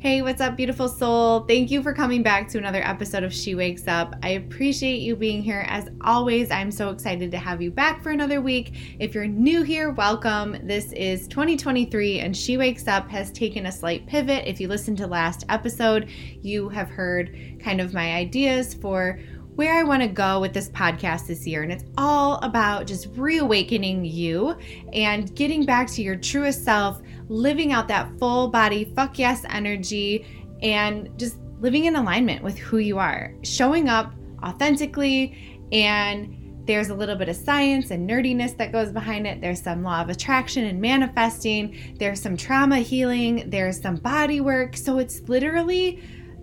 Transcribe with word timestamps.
Hey, 0.00 0.22
what's 0.22 0.40
up, 0.40 0.56
beautiful 0.56 0.88
soul? 0.88 1.40
Thank 1.40 1.70
you 1.70 1.82
for 1.82 1.92
coming 1.92 2.22
back 2.22 2.48
to 2.48 2.56
another 2.56 2.80
episode 2.82 3.22
of 3.22 3.34
She 3.34 3.54
Wakes 3.54 3.86
Up. 3.86 4.16
I 4.22 4.30
appreciate 4.30 5.00
you 5.00 5.14
being 5.14 5.42
here. 5.42 5.66
As 5.68 5.90
always, 6.00 6.50
I'm 6.50 6.70
so 6.70 6.88
excited 6.88 7.30
to 7.32 7.36
have 7.36 7.60
you 7.60 7.70
back 7.70 8.02
for 8.02 8.08
another 8.08 8.40
week. 8.40 8.96
If 8.98 9.14
you're 9.14 9.26
new 9.26 9.62
here, 9.62 9.90
welcome. 9.90 10.56
This 10.62 10.90
is 10.94 11.28
2023, 11.28 12.20
and 12.20 12.34
She 12.34 12.56
Wakes 12.56 12.88
Up 12.88 13.10
has 13.10 13.30
taken 13.30 13.66
a 13.66 13.72
slight 13.72 14.06
pivot. 14.06 14.48
If 14.48 14.58
you 14.58 14.68
listened 14.68 14.96
to 14.96 15.06
last 15.06 15.44
episode, 15.50 16.08
you 16.40 16.70
have 16.70 16.88
heard 16.88 17.36
kind 17.62 17.82
of 17.82 17.92
my 17.92 18.14
ideas 18.14 18.72
for 18.72 19.20
where 19.56 19.78
I 19.78 19.82
want 19.82 20.00
to 20.00 20.08
go 20.08 20.40
with 20.40 20.54
this 20.54 20.70
podcast 20.70 21.26
this 21.26 21.46
year. 21.46 21.62
And 21.62 21.70
it's 21.70 21.84
all 21.98 22.36
about 22.36 22.86
just 22.86 23.08
reawakening 23.16 24.06
you 24.06 24.56
and 24.94 25.34
getting 25.36 25.66
back 25.66 25.88
to 25.88 26.02
your 26.02 26.16
truest 26.16 26.64
self, 26.64 27.02
living 27.30 27.72
out 27.72 27.88
that 27.88 28.10
full 28.18 28.48
body, 28.48 28.92
fuck 28.96 29.18
yes 29.18 29.44
energy, 29.48 30.26
and 30.62 31.08
just 31.18 31.36
living 31.60 31.86
in 31.86 31.96
alignment 31.96 32.42
with 32.42 32.58
who 32.58 32.78
you 32.78 32.98
are, 32.98 33.34
showing 33.42 33.88
up 33.88 34.12
authentically 34.42 35.66
and 35.72 36.36
there's 36.66 36.90
a 36.90 36.94
little 36.94 37.16
bit 37.16 37.28
of 37.28 37.36
science 37.36 37.90
and 37.90 38.08
nerdiness 38.08 38.56
that 38.56 38.70
goes 38.70 38.92
behind 38.92 39.26
it. 39.26 39.40
There's 39.40 39.60
some 39.60 39.82
law 39.82 40.02
of 40.02 40.08
attraction 40.08 40.66
and 40.66 40.80
manifesting. 40.80 41.96
There's 41.98 42.20
some 42.20 42.36
trauma 42.36 42.78
healing. 42.78 43.48
There's 43.50 43.80
some 43.80 43.96
body 43.96 44.40
work. 44.40 44.76
So 44.76 44.98
it's 44.98 45.20
literally 45.28 46.02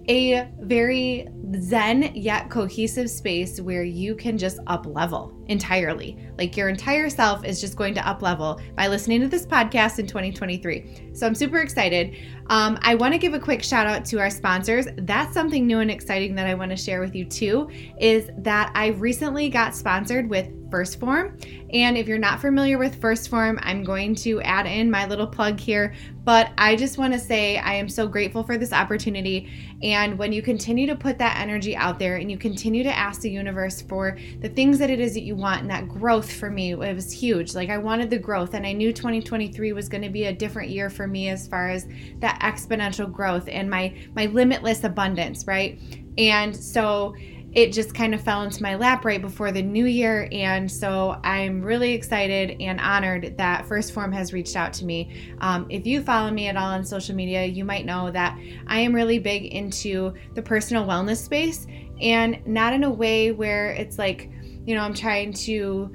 a 0.09 0.49
very 0.59 1.27
zen 1.61 2.11
yet 2.15 2.49
cohesive 2.49 3.09
space 3.09 3.59
where 3.59 3.83
you 3.83 4.15
can 4.15 4.37
just 4.37 4.59
up 4.67 4.85
level 4.85 5.33
entirely. 5.47 6.17
Like 6.37 6.57
your 6.57 6.69
entire 6.69 7.09
self 7.09 7.45
is 7.45 7.61
just 7.61 7.75
going 7.75 7.93
to 7.95 8.07
up 8.07 8.21
level 8.21 8.59
by 8.75 8.87
listening 8.87 9.21
to 9.21 9.27
this 9.27 9.45
podcast 9.45 9.99
in 9.99 10.07
2023. 10.07 11.11
So 11.13 11.25
I'm 11.25 11.35
super 11.35 11.59
excited. 11.59 12.15
Um, 12.47 12.77
I 12.81 12.95
want 12.95 13.13
to 13.13 13.17
give 13.17 13.33
a 13.33 13.39
quick 13.39 13.63
shout 13.63 13.87
out 13.87 14.05
to 14.05 14.19
our 14.19 14.29
sponsors. 14.29 14.87
That's 14.97 15.33
something 15.33 15.65
new 15.65 15.79
and 15.79 15.91
exciting 15.91 16.35
that 16.35 16.47
I 16.47 16.53
want 16.53 16.71
to 16.71 16.77
share 16.77 16.99
with 16.99 17.15
you 17.15 17.25
too. 17.25 17.69
Is 17.99 18.29
that 18.37 18.71
I 18.75 18.87
recently 18.87 19.49
got 19.49 19.75
sponsored 19.75 20.29
with 20.29 20.49
1st 20.69 20.99
Phorm. 20.99 21.37
And 21.73 21.97
if 21.97 22.07
you're 22.07 22.17
not 22.17 22.39
familiar 22.39 22.77
with 22.77 22.99
1st 22.99 23.29
Phorm, 23.29 23.59
I'm 23.61 23.83
going 23.83 24.15
to 24.15 24.41
add 24.41 24.65
in 24.65 24.89
my 24.89 25.05
little 25.05 25.27
plug 25.27 25.59
here. 25.59 25.93
But 26.23 26.51
I 26.57 26.75
just 26.75 26.97
want 26.97 27.13
to 27.13 27.19
say 27.19 27.57
I 27.57 27.73
am 27.75 27.87
so 27.87 28.07
grateful 28.07 28.43
for 28.43 28.57
this 28.57 28.73
opportunity. 28.73 29.49
And 29.81 30.17
when 30.17 30.33
you 30.33 30.41
continue 30.41 30.85
to 30.87 30.95
put 30.95 31.17
that 31.19 31.39
energy 31.39 31.75
out 31.75 31.99
there 31.99 32.17
and 32.17 32.29
you 32.29 32.37
continue 32.37 32.83
to 32.83 32.97
ask 32.97 33.21
the 33.21 33.29
universe 33.29 33.81
for 33.81 34.17
the 34.41 34.49
things 34.49 34.77
that 34.79 34.89
it 34.89 34.99
is 34.99 35.13
that 35.13 35.21
you 35.21 35.35
want 35.35 35.61
and 35.61 35.69
that 35.69 35.87
growth 35.87 36.31
for 36.31 36.49
me, 36.49 36.73
it 36.73 36.95
was 36.95 37.11
huge. 37.11 37.55
Like 37.55 37.69
I 37.69 37.77
wanted 37.77 38.09
the 38.09 38.19
growth, 38.19 38.53
and 38.53 38.65
I 38.65 38.73
knew 38.73 38.91
2023 38.91 39.71
was 39.71 39.87
going 39.87 40.03
to 40.03 40.09
be 40.09 40.25
a 40.25 40.33
different 40.33 40.69
year 40.69 40.89
for 40.89 41.07
me 41.07 41.29
as 41.29 41.47
far 41.47 41.69
as 41.69 41.87
that 42.19 42.39
exponential 42.41 43.11
growth 43.11 43.47
and 43.47 43.69
my 43.69 43.95
my 44.15 44.25
limitless 44.25 44.83
abundance, 44.83 45.47
right? 45.47 45.79
And 46.17 46.55
so 46.55 47.15
it 47.57 47.73
just 47.73 47.95
kind 47.95 48.13
of 48.13 48.21
fell 48.21 48.43
into 48.43 48.61
my 48.61 48.75
lap 48.75 49.03
right 49.03 49.19
before 49.19 49.51
the 49.51 49.63
new 49.63 49.87
year. 49.87 50.29
And 50.31 50.71
so 50.71 51.19
I'm 51.23 51.59
really 51.59 51.91
excited 51.91 52.55
and 52.61 52.79
honored 52.79 53.35
that 53.39 53.65
1st 53.65 53.93
Phorm 53.93 54.11
has 54.11 54.31
reached 54.31 54.55
out 54.55 54.73
to 54.73 54.85
me. 54.85 55.33
Um, 55.41 55.65
if 55.67 55.87
you 55.87 56.03
follow 56.03 56.29
me 56.29 56.49
at 56.49 56.55
all 56.55 56.69
on 56.69 56.85
social 56.85 57.15
media, 57.15 57.45
you 57.45 57.65
might 57.65 57.83
know 57.83 58.11
that 58.11 58.37
I 58.67 58.81
am 58.81 58.93
really 58.93 59.17
big 59.17 59.45
into 59.45 60.13
the 60.35 60.41
personal 60.43 60.85
wellness 60.85 61.17
space 61.17 61.65
and 61.99 62.45
not 62.45 62.73
in 62.73 62.83
a 62.83 62.91
way 62.91 63.31
where 63.31 63.71
it's 63.71 63.97
like, 63.97 64.29
you 64.67 64.75
know, 64.75 64.81
I'm 64.81 64.93
trying 64.93 65.33
to 65.33 65.91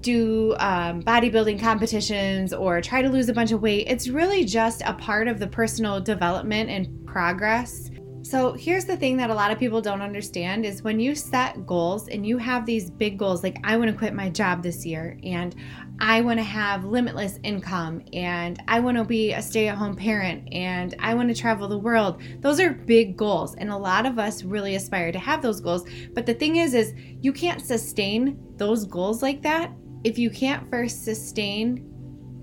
do 0.00 0.56
um, 0.58 1.04
bodybuilding 1.04 1.60
competitions 1.60 2.52
or 2.52 2.80
try 2.80 3.00
to 3.00 3.08
lose 3.08 3.28
a 3.28 3.32
bunch 3.32 3.52
of 3.52 3.62
weight. 3.62 3.86
It's 3.86 4.08
really 4.08 4.44
just 4.44 4.82
a 4.84 4.94
part 4.94 5.28
of 5.28 5.38
the 5.38 5.46
personal 5.46 6.00
development 6.00 6.68
and 6.68 7.06
progress 7.06 7.90
so 8.30 8.52
here's 8.52 8.84
the 8.84 8.96
thing 8.96 9.16
that 9.16 9.28
a 9.28 9.34
lot 9.34 9.50
of 9.50 9.58
people 9.58 9.80
don't 9.80 10.00
understand 10.00 10.64
is 10.64 10.84
when 10.84 11.00
you 11.00 11.16
set 11.16 11.66
goals 11.66 12.06
and 12.06 12.24
you 12.24 12.38
have 12.38 12.64
these 12.64 12.88
big 12.88 13.18
goals 13.18 13.42
like 13.42 13.56
I 13.64 13.76
want 13.76 13.90
to 13.90 13.96
quit 13.96 14.14
my 14.14 14.28
job 14.28 14.62
this 14.62 14.86
year 14.86 15.18
and 15.24 15.52
I 15.98 16.20
want 16.20 16.38
to 16.38 16.44
have 16.44 16.84
limitless 16.84 17.40
income 17.42 18.02
and 18.12 18.62
I 18.68 18.78
want 18.78 18.98
to 18.98 19.04
be 19.04 19.32
a 19.32 19.42
stay-at-home 19.42 19.96
parent 19.96 20.46
and 20.52 20.94
I 21.00 21.12
want 21.14 21.28
to 21.28 21.34
travel 21.34 21.66
the 21.66 21.76
world. 21.76 22.22
Those 22.38 22.60
are 22.60 22.70
big 22.70 23.16
goals 23.16 23.56
and 23.56 23.68
a 23.68 23.76
lot 23.76 24.06
of 24.06 24.20
us 24.20 24.44
really 24.44 24.76
aspire 24.76 25.10
to 25.10 25.18
have 25.18 25.42
those 25.42 25.60
goals. 25.60 25.84
But 26.14 26.24
the 26.24 26.34
thing 26.34 26.54
is 26.54 26.72
is 26.72 26.94
you 27.20 27.32
can't 27.32 27.60
sustain 27.60 28.38
those 28.58 28.84
goals 28.84 29.22
like 29.22 29.42
that 29.42 29.72
if 30.04 30.18
you 30.18 30.30
can't 30.30 30.70
first 30.70 31.04
sustain 31.04 31.78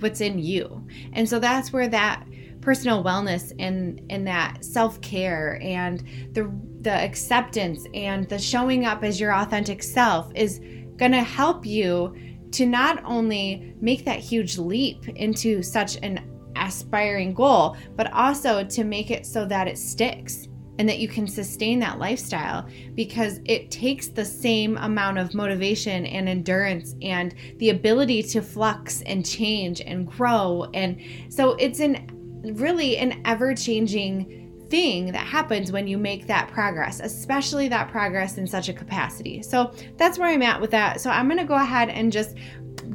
what's 0.02 0.20
in 0.20 0.38
you. 0.38 0.86
And 1.14 1.30
so 1.30 1.40
that's 1.40 1.72
where 1.72 1.88
that 1.88 2.28
personal 2.68 3.02
wellness 3.02 3.54
and 3.60 4.02
and 4.10 4.28
that 4.28 4.62
self-care 4.62 5.58
and 5.62 6.04
the 6.34 6.52
the 6.82 6.92
acceptance 6.92 7.88
and 7.94 8.28
the 8.28 8.38
showing 8.38 8.84
up 8.84 9.06
as 9.06 9.22
your 9.22 9.34
authentic 9.34 9.82
self 9.82 10.30
is 10.36 10.60
going 10.98 11.14
to 11.14 11.24
help 11.24 11.66
you 11.66 12.14
to 12.52 12.66
not 12.66 13.02
only 13.06 13.74
make 13.80 14.04
that 14.04 14.20
huge 14.20 14.58
leap 14.58 15.08
into 15.08 15.64
such 15.64 15.96
an 16.04 16.20
aspiring 16.58 17.34
goal 17.34 17.78
but 17.96 18.12
also 18.12 18.66
to 18.66 18.84
make 18.84 19.12
it 19.12 19.26
so 19.26 19.46
that 19.46 19.70
it 19.70 19.78
sticks 19.78 20.50
and 20.78 20.90
that 20.90 21.00
you 21.00 21.08
can 21.08 21.26
sustain 21.26 21.80
that 21.80 22.00
lifestyle 22.00 22.68
because 22.96 23.40
it 23.46 23.72
takes 23.72 24.10
the 24.10 24.26
same 24.26 24.78
amount 24.78 25.18
of 25.18 25.34
motivation 25.34 26.06
and 26.06 26.28
endurance 26.28 26.96
and 27.02 27.34
the 27.60 27.70
ability 27.70 28.22
to 28.22 28.42
flux 28.42 29.02
and 29.04 29.26
change 29.26 29.82
and 29.82 30.06
grow. 30.06 30.70
And 30.74 31.02
so 31.30 31.56
it's 31.56 31.80
an 31.80 32.17
really 32.44 32.98
an 32.98 33.22
ever 33.26 33.54
changing 33.54 34.48
thing 34.70 35.12
that 35.14 35.26
happens 35.26 35.72
when 35.72 35.88
you 35.88 35.98
make 35.98 36.28
that 36.28 36.50
progress, 36.50 37.00
especially 37.00 37.68
that 37.70 37.90
progress 37.90 38.38
in 38.38 38.48
such 38.48 38.70
a 38.70 38.74
capacity. 38.74 39.42
So 39.42 39.74
that's 39.96 40.20
where 40.20 40.30
I'm 40.30 40.42
at 40.42 40.60
with 40.60 40.72
that. 40.72 41.02
So 41.02 41.10
I'm 41.10 41.28
going 41.28 41.40
to 41.40 41.46
go 41.46 41.56
ahead 41.56 41.90
and 41.90 42.12
just 42.12 42.36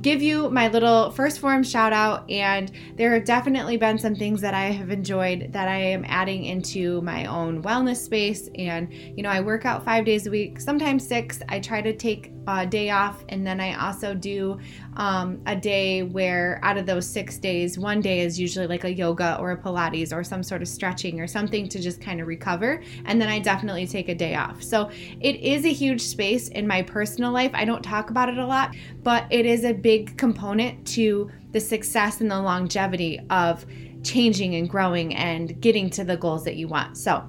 give 0.01 0.23
you 0.23 0.51
my 0.51 0.69
little 0.69 1.13
1st 1.13 1.39
Phorm 1.39 1.63
shout 1.63 1.93
out. 1.93 2.29
And 2.31 2.73
there 2.97 3.13
have 3.15 3.25
definitely 3.25 3.77
been 3.77 3.99
some 3.99 4.15
things 4.15 4.41
that 4.41 4.55
I 4.55 4.65
have 4.65 4.91
enjoyed 4.91 5.53
that 5.53 5.69
I 5.69 5.77
am 5.77 6.05
adding 6.07 6.45
into 6.45 7.01
my 7.03 7.27
own 7.27 7.63
wellness 7.63 7.99
space. 7.99 8.49
And, 8.57 8.93
you 8.93 9.23
know, 9.23 9.31
I 9.31 9.41
work 9.41 9.65
out 9.65 9.85
five 9.85 10.05
days 10.05 10.27
a 10.27 10.31
week, 10.31 10.61
sometimes 10.61 11.07
six. 11.07 11.41
I 11.49 11.61
try 11.61 11.83
to 11.83 11.95
take 11.95 12.33
a 12.47 12.67
day 12.67 12.91
off, 12.91 13.25
and 13.29 13.47
then 13.47 13.61
I 13.61 13.89
also 13.89 14.15
do 14.15 14.59
um, 14.97 15.41
a 15.47 15.55
day 15.55 16.03
where 16.03 16.61
out 16.63 16.77
of 16.77 16.87
those 16.87 17.09
six 17.09 17.39
days, 17.39 17.79
one 17.79 18.01
day 18.01 18.21
is 18.21 18.39
usually 18.39 18.67
like 18.67 18.85
a 18.85 18.93
yoga 18.93 19.37
or 19.41 19.53
a 19.53 19.57
Pilates 19.57 20.13
or 20.13 20.25
some 20.25 20.43
sort 20.43 20.63
of 20.63 20.69
stretching 20.69 21.21
or 21.21 21.27
something 21.27 21.69
to 21.69 21.81
just 21.81 22.01
kind 22.01 22.21
of 22.21 22.27
recover. 22.27 22.83
And 23.05 23.21
then 23.21 23.29
I 23.29 23.39
definitely 23.39 23.87
take 23.87 24.09
a 24.09 24.15
day 24.15 24.35
off. 24.35 24.63
So 24.63 24.91
it 25.21 25.37
is 25.37 25.65
a 25.65 25.73
huge 25.73 26.01
space 26.01 26.49
in 26.49 26.67
my 26.67 26.83
personal 26.83 27.33
life. 27.33 27.53
I 27.55 27.65
don't 27.65 27.83
talk 27.83 28.11
about 28.11 28.29
it 28.29 28.39
a 28.39 28.47
lot, 28.47 28.75
but 29.03 29.27
it 29.31 29.47
is 29.47 29.65
a 29.65 29.73
big 29.73 30.17
component 30.19 30.87
to 30.89 31.31
the 31.53 31.61
success 31.61 32.21
and 32.21 32.31
the 32.31 32.41
longevity 32.41 33.21
of 33.31 33.65
changing 34.03 34.57
and 34.57 34.69
growing 34.69 35.15
and 35.15 35.61
getting 35.61 35.89
to 35.91 36.05
the 36.05 36.17
goals 36.17 36.45
that 36.45 36.57
you 36.57 36.67
want. 36.67 36.99
So 36.99 37.23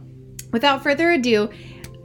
without 0.51 0.81
further 0.81 1.11
ado, 1.11 1.49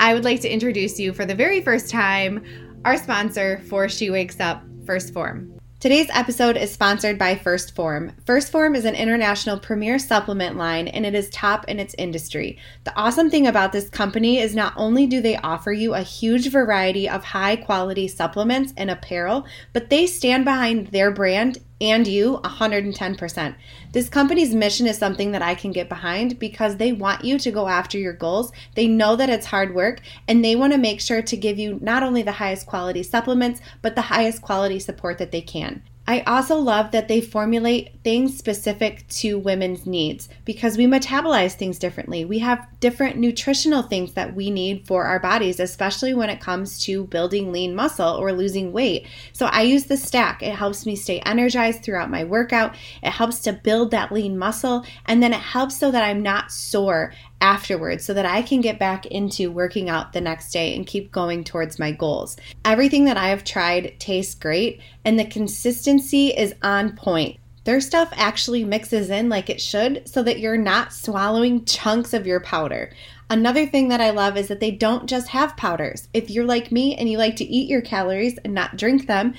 I 0.01 0.15
would 0.15 0.25
like 0.25 0.41
to 0.43 0.49
introduce 0.49 1.01
you 1.01 1.13
for 1.13 1.25
the 1.25 1.35
very 1.35 1.61
first 1.61 1.91
time 1.91 2.45
our 2.85 2.97
sponsor 2.97 3.61
for 3.69 3.89
She 3.89 4.11
Wakes 4.11 4.41
Up, 4.41 4.63
1st 4.85 5.13
Phorm. 5.13 5.61
Today's 5.81 6.09
episode 6.13 6.57
is 6.57 6.73
sponsored 6.73 7.19
by 7.19 7.35
1st 7.35 7.73
Phorm. 7.73 8.13
1st 8.25 8.51
Phorm 8.51 8.75
is 8.75 8.85
an 8.85 8.95
international 8.95 9.59
premier 9.59 9.99
supplement 9.99 10.57
line 10.57 10.89
and 10.89 11.07
it 11.07 11.15
is 11.15 11.31
top 11.31 11.65
in 11.69 11.79
its 11.79 11.95
industry. 11.99 12.59
The 12.85 12.97
awesome 12.97 13.31
thing 13.31 13.47
about 13.47 13.73
this 13.73 13.89
company 13.89 14.39
is 14.39 14.55
not 14.55 14.75
only 14.77 15.07
do 15.07 15.21
they 15.21 15.37
offer 15.37 15.73
you 15.73 15.95
a 15.95 16.03
huge 16.03 16.51
variety 16.51 17.09
of 17.09 17.23
high 17.23 17.57
quality 17.57 18.09
supplements 18.09 18.73
and 18.77 18.91
apparel, 18.91 19.47
but 19.73 19.89
they 19.89 20.07
stand 20.07 20.45
behind 20.45 20.89
their 20.89 21.11
brand 21.11 21.59
and 21.81 22.07
you 22.07 22.41
110%. 22.45 23.55
This 23.93 24.09
company's 24.09 24.55
mission 24.55 24.87
is 24.87 24.99
something 24.99 25.33
that 25.33 25.43
I 25.43 25.55
can 25.55 25.73
get 25.73 25.89
behind 25.89 26.39
because 26.39 26.77
they 26.77 26.93
want 26.93 27.25
you 27.25 27.39
to 27.39 27.51
go 27.51 27.69
after 27.69 27.99
your 27.99 28.13
goals. 28.13 28.53
They 28.75 28.89
know 28.89 29.17
that 29.17 29.31
it's 29.31 29.47
hard 29.47 29.75
work 29.75 30.01
and 30.27 30.45
they 30.45 30.57
want 30.57 30.73
to 30.73 30.79
make 30.79 31.01
sure 31.01 31.23
to 31.23 31.37
give 31.37 31.59
you 31.59 31.79
not 31.81 32.03
only 32.03 32.23
the 32.23 32.33
highest 32.33 32.67
quality 32.67 33.03
supplements, 33.03 33.61
but 33.83 33.95
the 33.95 34.03
highest 34.03 34.43
quality 34.43 34.79
support 34.79 35.19
that 35.19 35.31
they 35.31 35.41
can. 35.41 35.83
I 36.09 36.23
also 36.23 36.57
love 36.57 36.93
that 36.93 37.07
they 37.07 37.21
formulate 37.21 37.91
things 38.03 38.39
specific 38.39 39.07
to 39.09 39.39
women's 39.39 39.85
needs 39.85 40.31
because 40.47 40.79
we 40.79 40.87
metabolize 40.87 41.53
things 41.53 41.79
differently. 41.79 42.25
We 42.25 42.39
have 42.39 42.67
different 42.81 43.19
nutritional 43.19 43.83
things 43.83 44.15
that 44.15 44.35
we 44.35 44.51
need 44.51 44.87
for 44.87 45.05
our 45.05 45.21
bodies, 45.21 45.61
especially 45.61 46.15
when 46.15 46.31
it 46.31 46.41
comes 46.41 46.81
to 46.85 47.05
building 47.05 47.53
lean 47.53 47.75
muscle 47.75 48.17
or 48.17 48.33
losing 48.33 48.73
weight. 48.73 49.07
So 49.35 49.45
I 49.47 49.61
use 49.63 49.85
the 49.85 49.99
stack. 49.99 50.43
It 50.43 50.55
helps 50.55 50.87
me 50.87 50.97
stay 50.97 51.21
energized 51.27 51.83
throughout 51.83 52.11
my 52.11 52.25
workout. 52.25 52.75
It 53.03 53.11
helps 53.11 53.41
to 53.41 53.53
build 53.53 53.91
that 53.91 54.11
lean 54.11 54.39
muscle, 54.39 54.87
and 55.05 55.23
then 55.23 55.35
it 55.35 55.41
helps 55.41 55.77
so 55.77 55.91
that 55.91 56.05
I'm 56.05 56.23
not 56.23 56.51
sore 56.51 57.13
afterwards 57.41 58.05
so 58.05 58.15
that 58.15 58.27
I 58.27 58.43
can 58.43 58.61
get 58.61 58.79
back 58.79 59.07
into 59.07 59.51
working 59.51 59.89
out 59.89 60.13
the 60.13 60.21
next 60.21 60.51
day 60.51 60.75
and 60.75 60.87
keep 60.87 61.13
going 61.13 61.45
towards 61.45 61.79
my 61.79 61.93
goals. 61.93 62.37
Everything 62.65 63.05
that 63.05 63.17
I 63.17 63.29
have 63.29 63.45
tried 63.45 63.95
tastes 64.01 64.35
great 64.35 64.81
and 65.05 65.19
the 65.19 65.25
consistency 65.25 66.29
is 66.29 66.55
on 66.63 66.97
point. 66.97 67.39
their 67.69 67.81
stuff 67.83 68.09
actually 68.17 68.65
mixes 68.65 69.11
in 69.11 69.29
like 69.29 69.51
it 69.51 69.61
should 69.61 70.09
so 70.09 70.23
that 70.23 70.39
you're 70.39 70.57
not 70.57 70.91
swallowing 70.91 71.67
chunks 71.67 72.15
of 72.15 72.27
your 72.27 72.41
powder. 72.41 72.91
Another 73.29 73.67
thing 73.67 73.89
that 73.89 74.01
I 74.01 74.09
love 74.09 74.39
is 74.39 74.49
that 74.49 74.59
they 74.59 74.71
don't 74.71 75.07
just 75.07 75.29
have 75.29 75.55
powders. 75.59 76.09
If 76.15 76.31
you're 76.31 76.47
like 76.47 76.73
me 76.73 76.97
and 76.97 77.11
you 77.11 77.19
like 77.19 77.37
to 77.37 77.45
eat 77.45 77.69
your 77.69 77.83
calories 77.83 78.39
and 78.39 78.55
not 78.55 78.79
drink 78.79 79.07
them, 79.07 79.35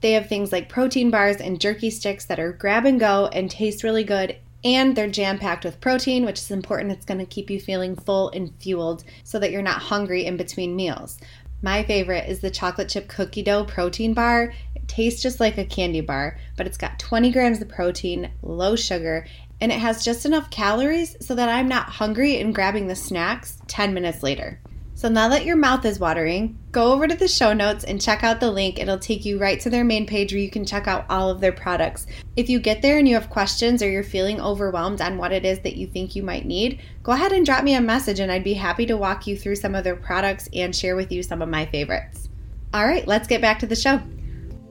they 0.00 0.10
have 0.14 0.28
things 0.28 0.50
like 0.50 0.68
protein 0.68 1.12
bars 1.12 1.36
and 1.36 1.60
jerky 1.60 1.88
sticks 1.88 2.24
that 2.24 2.40
are 2.40 2.50
grab 2.50 2.84
and 2.84 2.98
go 2.98 3.28
and 3.28 3.48
taste 3.48 3.84
really 3.84 4.02
good. 4.02 4.36
And 4.64 4.96
they're 4.96 5.08
jam 5.08 5.38
packed 5.38 5.64
with 5.64 5.80
protein, 5.80 6.24
which 6.24 6.40
is 6.40 6.50
important. 6.50 6.92
It's 6.92 7.04
going 7.04 7.20
to 7.20 7.26
keep 7.26 7.50
you 7.50 7.60
feeling 7.60 7.94
full 7.94 8.30
and 8.30 8.52
fueled 8.60 9.04
so 9.22 9.38
that 9.38 9.52
you're 9.52 9.62
not 9.62 9.82
hungry 9.82 10.26
in 10.26 10.36
between 10.36 10.74
meals. 10.74 11.18
My 11.62 11.82
favorite 11.82 12.28
is 12.28 12.40
the 12.40 12.50
chocolate 12.50 12.88
chip 12.88 13.08
cookie 13.08 13.42
dough 13.42 13.64
protein 13.64 14.14
bar. 14.14 14.52
It 14.74 14.86
tastes 14.86 15.22
just 15.22 15.40
like 15.40 15.58
a 15.58 15.64
candy 15.64 16.00
bar, 16.00 16.38
but 16.56 16.66
it's 16.66 16.76
got 16.76 16.98
20 16.98 17.32
grams 17.32 17.60
of 17.60 17.68
protein, 17.68 18.30
low 18.42 18.76
sugar, 18.76 19.26
and 19.60 19.72
it 19.72 19.78
has 19.78 20.04
just 20.04 20.24
enough 20.24 20.50
calories 20.50 21.16
so 21.20 21.34
that 21.34 21.48
I'm 21.48 21.66
not 21.68 21.88
hungry 21.88 22.40
and 22.40 22.54
grabbing 22.54 22.86
the 22.86 22.94
snacks 22.94 23.60
10 23.66 23.92
minutes 23.92 24.22
later. 24.22 24.60
So 24.98 25.08
now 25.08 25.28
that 25.28 25.44
your 25.44 25.54
mouth 25.54 25.84
is 25.84 26.00
watering, 26.00 26.58
go 26.72 26.92
over 26.92 27.06
to 27.06 27.14
the 27.14 27.28
show 27.28 27.52
notes 27.52 27.84
and 27.84 28.02
check 28.02 28.24
out 28.24 28.40
the 28.40 28.50
link. 28.50 28.80
It'll 28.80 28.98
take 28.98 29.24
you 29.24 29.38
right 29.38 29.60
to 29.60 29.70
their 29.70 29.84
main 29.84 30.08
page 30.08 30.32
where 30.32 30.40
you 30.40 30.50
can 30.50 30.64
check 30.64 30.88
out 30.88 31.06
all 31.08 31.30
of 31.30 31.40
their 31.40 31.52
products. 31.52 32.08
If 32.34 32.50
you 32.50 32.58
get 32.58 32.82
there 32.82 32.98
and 32.98 33.06
you 33.06 33.14
have 33.14 33.30
questions 33.30 33.80
or 33.80 33.88
you're 33.88 34.02
feeling 34.02 34.40
overwhelmed 34.40 35.00
on 35.00 35.16
what 35.16 35.30
it 35.30 35.44
is 35.44 35.60
that 35.60 35.76
you 35.76 35.86
think 35.86 36.16
you 36.16 36.24
might 36.24 36.46
need, 36.46 36.80
go 37.04 37.12
ahead 37.12 37.30
and 37.30 37.46
drop 37.46 37.62
me 37.62 37.74
a 37.74 37.80
message 37.80 38.18
and 38.18 38.32
I'd 38.32 38.42
be 38.42 38.54
happy 38.54 38.86
to 38.86 38.96
walk 38.96 39.28
you 39.28 39.38
through 39.38 39.54
some 39.54 39.76
of 39.76 39.84
their 39.84 39.94
products 39.94 40.48
and 40.52 40.74
share 40.74 40.96
with 40.96 41.12
you 41.12 41.22
some 41.22 41.42
of 41.42 41.48
my 41.48 41.64
favorites. 41.66 42.28
All 42.74 42.84
right, 42.84 43.06
let's 43.06 43.28
get 43.28 43.40
back 43.40 43.60
to 43.60 43.68
the 43.68 43.76
show. 43.76 44.02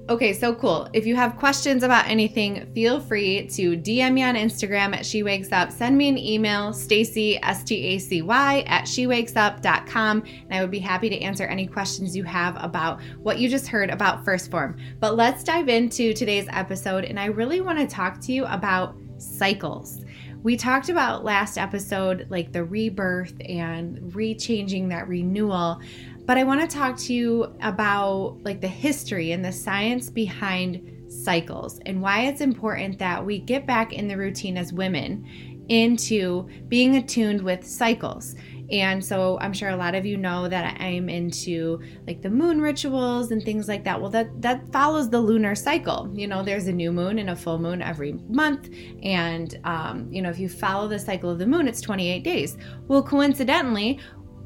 Okay, 0.09 0.31
so 0.31 0.55
cool. 0.55 0.87
If 0.93 1.05
you 1.05 1.17
have 1.17 1.35
questions 1.35 1.83
about 1.83 2.07
anything, 2.07 2.71
feel 2.73 3.01
free 3.01 3.45
to 3.47 3.75
DM 3.75 4.13
me 4.13 4.23
on 4.23 4.35
Instagram 4.35 4.95
at 4.95 5.05
She 5.05 5.21
Wakes 5.21 5.51
Up. 5.51 5.69
Send 5.69 5.97
me 5.97 6.07
an 6.07 6.17
email, 6.17 6.71
Stacy, 6.71 7.37
S 7.43 7.61
T 7.61 7.75
A 7.75 7.97
C 7.97 8.21
Y, 8.21 8.63
at 8.67 8.85
SheWakesUp.com, 8.85 10.23
and 10.25 10.53
I 10.53 10.61
would 10.61 10.71
be 10.71 10.79
happy 10.79 11.09
to 11.09 11.19
answer 11.19 11.43
any 11.43 11.67
questions 11.67 12.15
you 12.15 12.23
have 12.23 12.55
about 12.63 13.01
what 13.21 13.39
you 13.39 13.49
just 13.49 13.67
heard 13.67 13.89
about 13.89 14.23
1st 14.23 14.49
Phorm. 14.49 14.77
But 15.01 15.17
let's 15.17 15.43
dive 15.43 15.67
into 15.67 16.13
today's 16.13 16.47
episode, 16.51 17.03
and 17.03 17.19
I 17.19 17.25
really 17.25 17.59
want 17.59 17.77
to 17.79 17.85
talk 17.85 18.21
to 18.21 18.31
you 18.31 18.45
about 18.45 18.95
cycles. 19.17 20.05
We 20.41 20.55
talked 20.55 20.87
about 20.87 21.25
last 21.25 21.57
episode, 21.57 22.27
like 22.29 22.53
the 22.53 22.63
rebirth 22.63 23.33
and 23.49 23.97
rechanging 24.13 24.87
that 24.87 25.09
renewal. 25.09 25.81
But 26.27 26.37
I 26.37 26.43
want 26.43 26.59
to 26.59 26.67
talk 26.67 26.97
to 26.97 27.13
you 27.13 27.55
about 27.61 28.39
like 28.43 28.59
the 28.59 28.67
history 28.67 29.31
and 29.31 29.43
the 29.43 29.51
science 29.53 30.09
behind 30.09 31.07
cycles 31.09 31.79
and 31.85 32.01
why 32.01 32.23
it's 32.23 32.41
important 32.41 32.99
that 32.99 33.25
we 33.25 33.39
get 33.39 33.65
back 33.65 33.93
in 33.93 34.09
the 34.09 34.17
routine 34.17 34.57
as 34.57 34.73
women 34.73 35.25
into 35.69 36.49
being 36.67 36.97
attuned 36.97 37.41
with 37.41 37.65
cycles. 37.65 38.35
And 38.69 39.03
so 39.03 39.39
I'm 39.39 39.53
sure 39.53 39.69
a 39.69 39.77
lot 39.77 39.95
of 39.95 40.05
you 40.05 40.17
know 40.17 40.49
that 40.49 40.79
I'm 40.81 41.07
into 41.07 41.81
like 42.05 42.21
the 42.21 42.29
moon 42.29 42.59
rituals 42.59 43.31
and 43.31 43.41
things 43.41 43.69
like 43.69 43.85
that. 43.85 44.01
Well, 44.01 44.09
that 44.11 44.41
that 44.41 44.71
follows 44.73 45.09
the 45.09 45.21
lunar 45.21 45.55
cycle. 45.55 46.11
You 46.13 46.27
know, 46.27 46.43
there's 46.43 46.67
a 46.67 46.73
new 46.73 46.91
moon 46.91 47.19
and 47.19 47.29
a 47.29 47.35
full 47.35 47.59
moon 47.59 47.81
every 47.81 48.13
month, 48.27 48.69
and 49.03 49.57
um, 49.63 50.11
you 50.11 50.21
know 50.21 50.29
if 50.29 50.37
you 50.37 50.49
follow 50.49 50.89
the 50.89 50.99
cycle 50.99 51.29
of 51.29 51.39
the 51.39 51.47
moon, 51.47 51.67
it's 51.67 51.79
28 51.79 52.23
days. 52.23 52.57
Well, 52.89 53.01
coincidentally, 53.01 54.01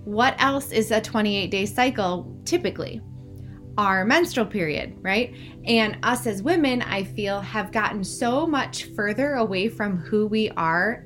what 0.06 0.36
else 0.40 0.72
is 0.72 0.92
a 0.92 1.02
28 1.02 1.52
day 1.52 1.66
cycle 1.66 2.36
typically? 2.46 3.02
Our 3.78 4.04
menstrual 4.04 4.48
period, 4.48 4.96
right? 5.02 5.36
And 5.66 5.98
us 6.04 6.28
as 6.28 6.44
women, 6.44 6.82
I 6.82 7.04
feel, 7.04 7.40
have 7.40 7.72
gotten 7.72 8.04
so 8.04 8.46
much 8.46 8.86
further 8.96 9.34
away 9.34 9.70
from 9.70 9.98
who 9.98 10.28
we 10.28 10.50
are 10.52 11.06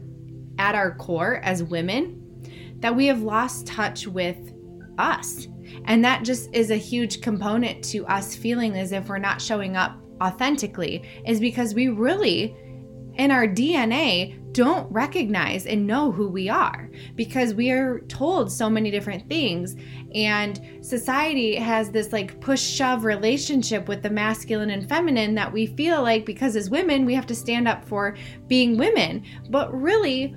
at 0.57 0.75
our 0.75 0.95
core 0.95 1.42
as 1.44 1.63
women 1.63 2.21
that 2.80 2.95
we 2.95 3.06
have 3.07 3.21
lost 3.21 3.68
touch 3.68 4.07
with 4.07 4.53
us. 4.97 5.47
And 5.86 6.03
that 6.03 6.24
just 6.24 6.50
is 6.53 6.71
a 6.71 6.75
huge 6.75 7.21
component 7.21 7.83
to 7.86 8.06
us 8.07 8.36
feeling 8.36 8.77
as 8.77 8.92
if 8.92 9.09
we're 9.09 9.18
not 9.18 9.42
showing 9.42 9.75
up 9.75 10.00
authentically, 10.21 11.03
is 11.25 11.39
because 11.39 11.74
we 11.74 11.89
really, 11.89 12.56
in 13.18 13.32
our 13.32 13.48
DNA, 13.48 14.42
don't 14.56 14.90
recognize 14.90 15.66
and 15.66 15.86
know 15.86 16.14
who 16.14 16.30
we 16.30 16.48
are 16.48 16.90
because 17.16 17.54
we 17.54 17.72
are 17.72 18.00
told 18.08 18.50
so 18.50 18.70
many 18.70 18.90
different 18.90 19.28
things. 19.28 19.76
And 20.14 20.62
society 20.80 21.56
has 21.56 21.92
this 21.92 22.14
like 22.14 22.40
push 22.40 22.62
shove 22.62 23.04
relationship 23.04 23.90
with 23.90 24.02
the 24.02 24.10
masculine 24.10 24.70
and 24.70 24.88
feminine 24.88 25.36
that 25.36 25.52
we 25.52 25.66
feel 25.66 26.02
like 26.02 26.26
because 26.26 26.56
as 26.56 26.70
women 26.70 27.06
we 27.06 27.14
have 27.14 27.28
to 27.28 27.36
stand 27.36 27.68
up 27.68 27.84
for 27.84 28.16
being 28.48 28.78
women. 28.78 29.26
But 29.50 29.74
really 29.74 30.36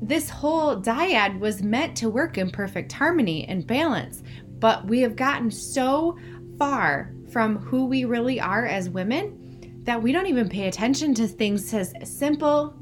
this 0.00 0.30
whole 0.30 0.80
dyad 0.80 1.38
was 1.40 1.64
meant 1.64 1.96
to 1.96 2.08
work 2.08 2.38
in 2.38 2.48
perfect 2.48 2.92
harmony 2.92 3.44
and 3.48 3.66
balance. 3.66 4.22
But 4.60 4.86
we 4.86 5.00
have 5.00 5.16
gotten 5.16 5.50
so 5.50 6.16
far 6.60 7.12
from 7.32 7.56
who 7.56 7.86
we 7.86 8.04
really 8.04 8.40
are 8.40 8.66
as 8.66 8.88
women 8.88 9.41
that 9.84 10.02
we 10.02 10.12
don't 10.12 10.26
even 10.26 10.48
pay 10.48 10.68
attention 10.68 11.14
to 11.14 11.26
things 11.26 11.72
as 11.74 11.92
simple 12.04 12.74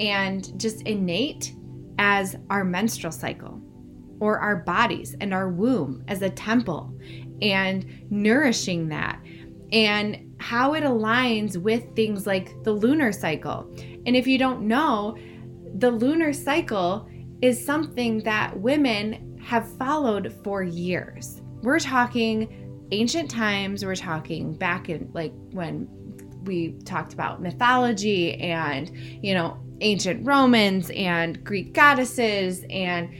and 0.00 0.58
just 0.58 0.82
innate 0.82 1.54
as 1.98 2.36
our 2.50 2.64
menstrual 2.64 3.12
cycle 3.12 3.60
or 4.20 4.38
our 4.38 4.56
bodies 4.56 5.14
and 5.20 5.34
our 5.34 5.48
womb 5.48 6.02
as 6.08 6.22
a 6.22 6.30
temple 6.30 6.96
and 7.42 7.86
nourishing 8.10 8.88
that 8.88 9.20
and 9.72 10.32
how 10.38 10.74
it 10.74 10.84
aligns 10.84 11.56
with 11.56 11.84
things 11.96 12.26
like 12.26 12.62
the 12.62 12.72
lunar 12.72 13.12
cycle. 13.12 13.68
And 14.06 14.16
if 14.16 14.26
you 14.26 14.38
don't 14.38 14.62
know, 14.62 15.16
the 15.78 15.90
lunar 15.90 16.32
cycle 16.32 17.08
is 17.40 17.64
something 17.64 18.18
that 18.20 18.58
women 18.58 19.38
have 19.42 19.76
followed 19.76 20.32
for 20.44 20.62
years. 20.62 21.40
We're 21.62 21.80
talking 21.80 22.86
ancient 22.92 23.30
times, 23.30 23.84
we're 23.84 23.96
talking 23.96 24.52
back 24.52 24.88
in 24.88 25.10
like 25.12 25.32
when 25.52 25.88
we 26.44 26.72
talked 26.84 27.12
about 27.12 27.42
mythology 27.42 28.34
and, 28.40 28.90
you 29.22 29.34
know, 29.34 29.58
ancient 29.80 30.26
Romans 30.26 30.90
and 30.94 31.42
Greek 31.44 31.72
goddesses 31.72 32.64
and 32.70 33.12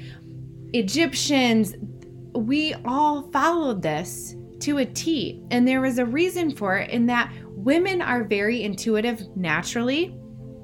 Egyptians, 0.72 1.74
we 2.34 2.74
all 2.84 3.30
followed 3.30 3.82
this 3.82 4.34
to 4.60 4.78
a 4.78 4.86
T. 4.86 5.42
And 5.50 5.66
there 5.66 5.80
was 5.80 5.98
a 5.98 6.06
reason 6.06 6.54
for 6.54 6.78
it 6.78 6.90
in 6.90 7.06
that 7.06 7.32
women 7.48 8.00
are 8.00 8.24
very 8.24 8.62
intuitive 8.62 9.36
naturally. 9.36 10.16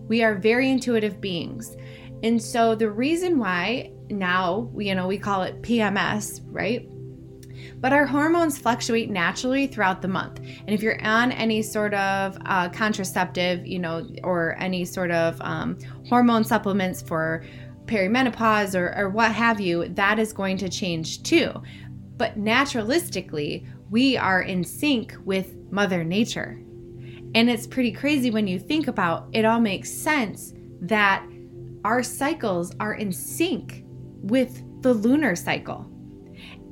We 0.07 0.23
are 0.23 0.35
very 0.35 0.71
intuitive 0.71 1.21
beings. 1.21 1.77
And 2.23 2.43
so 2.43 2.75
the 2.75 2.91
reason 2.91 3.39
why 3.39 3.93
now, 4.09 4.71
you 4.77 4.95
know, 4.95 5.07
we 5.07 5.19
call 5.19 5.43
it 5.43 5.63
PMS, 5.63 6.41
right? 6.47 6.89
But 7.81 7.93
our 7.93 8.07
hormones 8.07 8.59
fluctuate 8.59 9.09
naturally 9.09 9.69
throughout 9.69 10.03
the 10.03 10.09
month. 10.09 10.39
And 10.39 10.71
if 10.71 10.83
you're 10.83 11.01
on 11.05 11.31
any 11.31 11.63
sort 11.63 11.95
of 11.95 12.37
uh, 12.45 12.69
contraceptive, 12.71 13.65
you 13.67 13.79
know, 13.79 14.07
or 14.25 14.57
any 14.59 14.85
sort 14.85 15.13
of 15.13 15.41
um, 15.41 15.79
hormone 16.09 16.43
supplements 16.43 17.03
for 17.03 17.45
perimenopause 17.87 18.79
or, 18.79 18.97
or 18.97 19.11
what 19.11 19.33
have 19.33 19.61
you, 19.61 19.89
that 19.91 20.19
is 20.19 20.33
going 20.33 20.57
to 20.59 20.69
change 20.69 21.23
too. 21.23 21.53
But 22.17 22.37
naturalistically, 22.37 23.67
we 23.91 24.17
are 24.17 24.43
in 24.43 24.65
sync 24.65 25.15
with 25.25 25.57
Mother 25.71 26.03
Nature. 26.03 26.61
And 27.35 27.49
it's 27.49 27.67
pretty 27.67 27.93
crazy 27.93 28.31
when 28.31 28.49
you 28.49 28.59
think 28.59 28.89
about 28.89 29.29
it 29.33 29.45
all 29.45 29.61
makes 29.61 29.93
sense 29.93 30.53
that 30.81 31.25
our 31.85 32.03
cycles 32.03 32.75
are 32.81 32.95
in 32.95 33.13
sync 33.13 33.85
with 34.21 34.63
the 34.83 34.93
lunar 34.93 35.37
cycle 35.37 35.89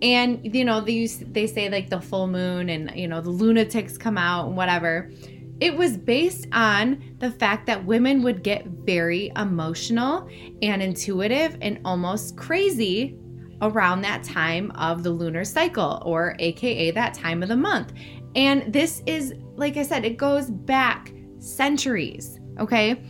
and 0.03 0.41
you 0.55 0.65
know 0.65 0.81
they 0.81 1.07
they 1.07 1.47
say 1.47 1.69
like 1.69 1.91
the 1.91 2.01
full 2.01 2.27
moon 2.27 2.69
and 2.69 2.93
you 2.95 3.09
know 3.09 3.21
the 3.21 3.31
lunatics 3.31 3.97
come 3.99 4.19
out 4.19 4.47
and 4.47 4.57
whatever. 4.57 5.11
It 5.59 5.75
was 5.75 5.97
based 5.97 6.47
on 6.53 7.03
the 7.19 7.31
fact 7.31 7.67
that 7.67 7.83
women 7.87 8.23
would 8.23 8.43
get 8.43 8.67
very 8.67 9.33
emotional 9.37 10.29
and 10.61 10.83
intuitive 10.83 11.57
and 11.63 11.81
almost 11.83 12.37
crazy 12.37 13.19
around 13.63 14.03
that 14.03 14.23
time 14.23 14.71
of 14.73 15.03
the 15.03 15.09
lunar 15.09 15.45
cycle 15.45 16.03
or 16.05 16.37
aka 16.41 16.91
that 16.91 17.15
time 17.15 17.43
of 17.43 17.49
the 17.49 17.57
month. 17.57 17.93
And 18.35 18.71
this 18.71 19.03
is 19.07 19.33
like 19.55 19.79
i 19.79 19.83
said 19.83 20.05
it 20.05 20.19
goes 20.19 20.51
back 20.51 21.15
centuries 21.39 22.39
okay? 22.59 23.03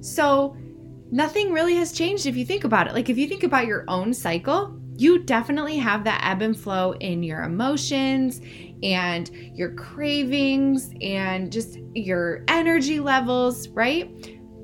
So 0.00 0.56
nothing 1.10 1.52
really 1.52 1.74
has 1.76 1.92
changed 1.92 2.26
if 2.26 2.36
you 2.36 2.44
think 2.44 2.64
about 2.64 2.86
it. 2.86 2.94
Like 2.94 3.10
if 3.10 3.18
you 3.18 3.28
think 3.28 3.42
about 3.42 3.66
your 3.66 3.84
own 3.88 4.12
cycle 4.12 4.78
you 5.02 5.18
definitely 5.18 5.76
have 5.78 6.04
that 6.04 6.20
ebb 6.24 6.42
and 6.42 6.56
flow 6.56 6.92
in 6.92 7.24
your 7.24 7.42
emotions 7.42 8.40
and 8.84 9.30
your 9.52 9.74
cravings 9.74 10.94
and 11.00 11.50
just 11.50 11.78
your 11.92 12.44
energy 12.46 13.00
levels, 13.00 13.68
right? 13.70 14.08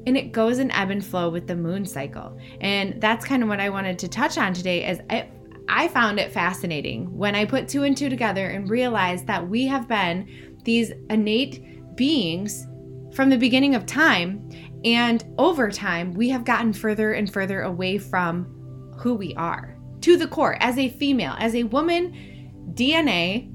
And 0.07 0.17
it 0.17 0.31
goes 0.31 0.61
in 0.61 0.71
ebb 0.71 0.91
and 0.91 1.05
flow 1.05 1.29
with 1.29 1.49
the 1.49 1.57
moon 1.57 1.85
cycle. 1.85 2.39
And 2.61 3.01
that's 3.01 3.25
kind 3.25 3.43
of 3.43 3.49
what 3.49 3.59
I 3.59 3.69
wanted 3.69 3.99
to 3.99 4.09
touch 4.09 4.39
on 4.39 4.55
today 4.55 4.89
is 4.89 5.01
I, 5.11 5.29
I 5.69 5.89
found 5.89 6.21
it 6.21 6.31
fascinating 6.31 7.17
when 7.17 7.35
I 7.35 7.45
put 7.45 7.67
two 7.67 7.83
and 7.83 7.97
two 7.97 8.09
together 8.09 8.47
and 8.47 8.71
realized 8.71 9.27
that 9.27 9.47
we 9.47 9.67
have 9.67 9.89
been 9.89 10.57
these 10.63 10.93
innate 11.11 11.97
beings 11.97 12.65
from 13.13 13.29
the 13.29 13.37
beginning 13.37 13.75
of 13.75 13.87
time. 13.87 14.49
And 14.85 15.25
over 15.37 15.69
time, 15.69 16.15
we 16.15 16.29
have 16.29 16.45
gotten 16.45 16.73
further 16.73 17.15
and 17.15 17.31
further 17.31 17.63
away 17.63 17.99
from 17.99 18.95
who 18.99 19.15
we 19.15 19.35
are 19.35 19.78
to 20.09 20.17
the 20.17 20.27
core 20.27 20.57
as 20.61 20.79
a 20.79 20.89
female, 20.89 21.35
as 21.39 21.55
a 21.55 21.65
woman, 21.65 22.73
DNA, 22.73 23.53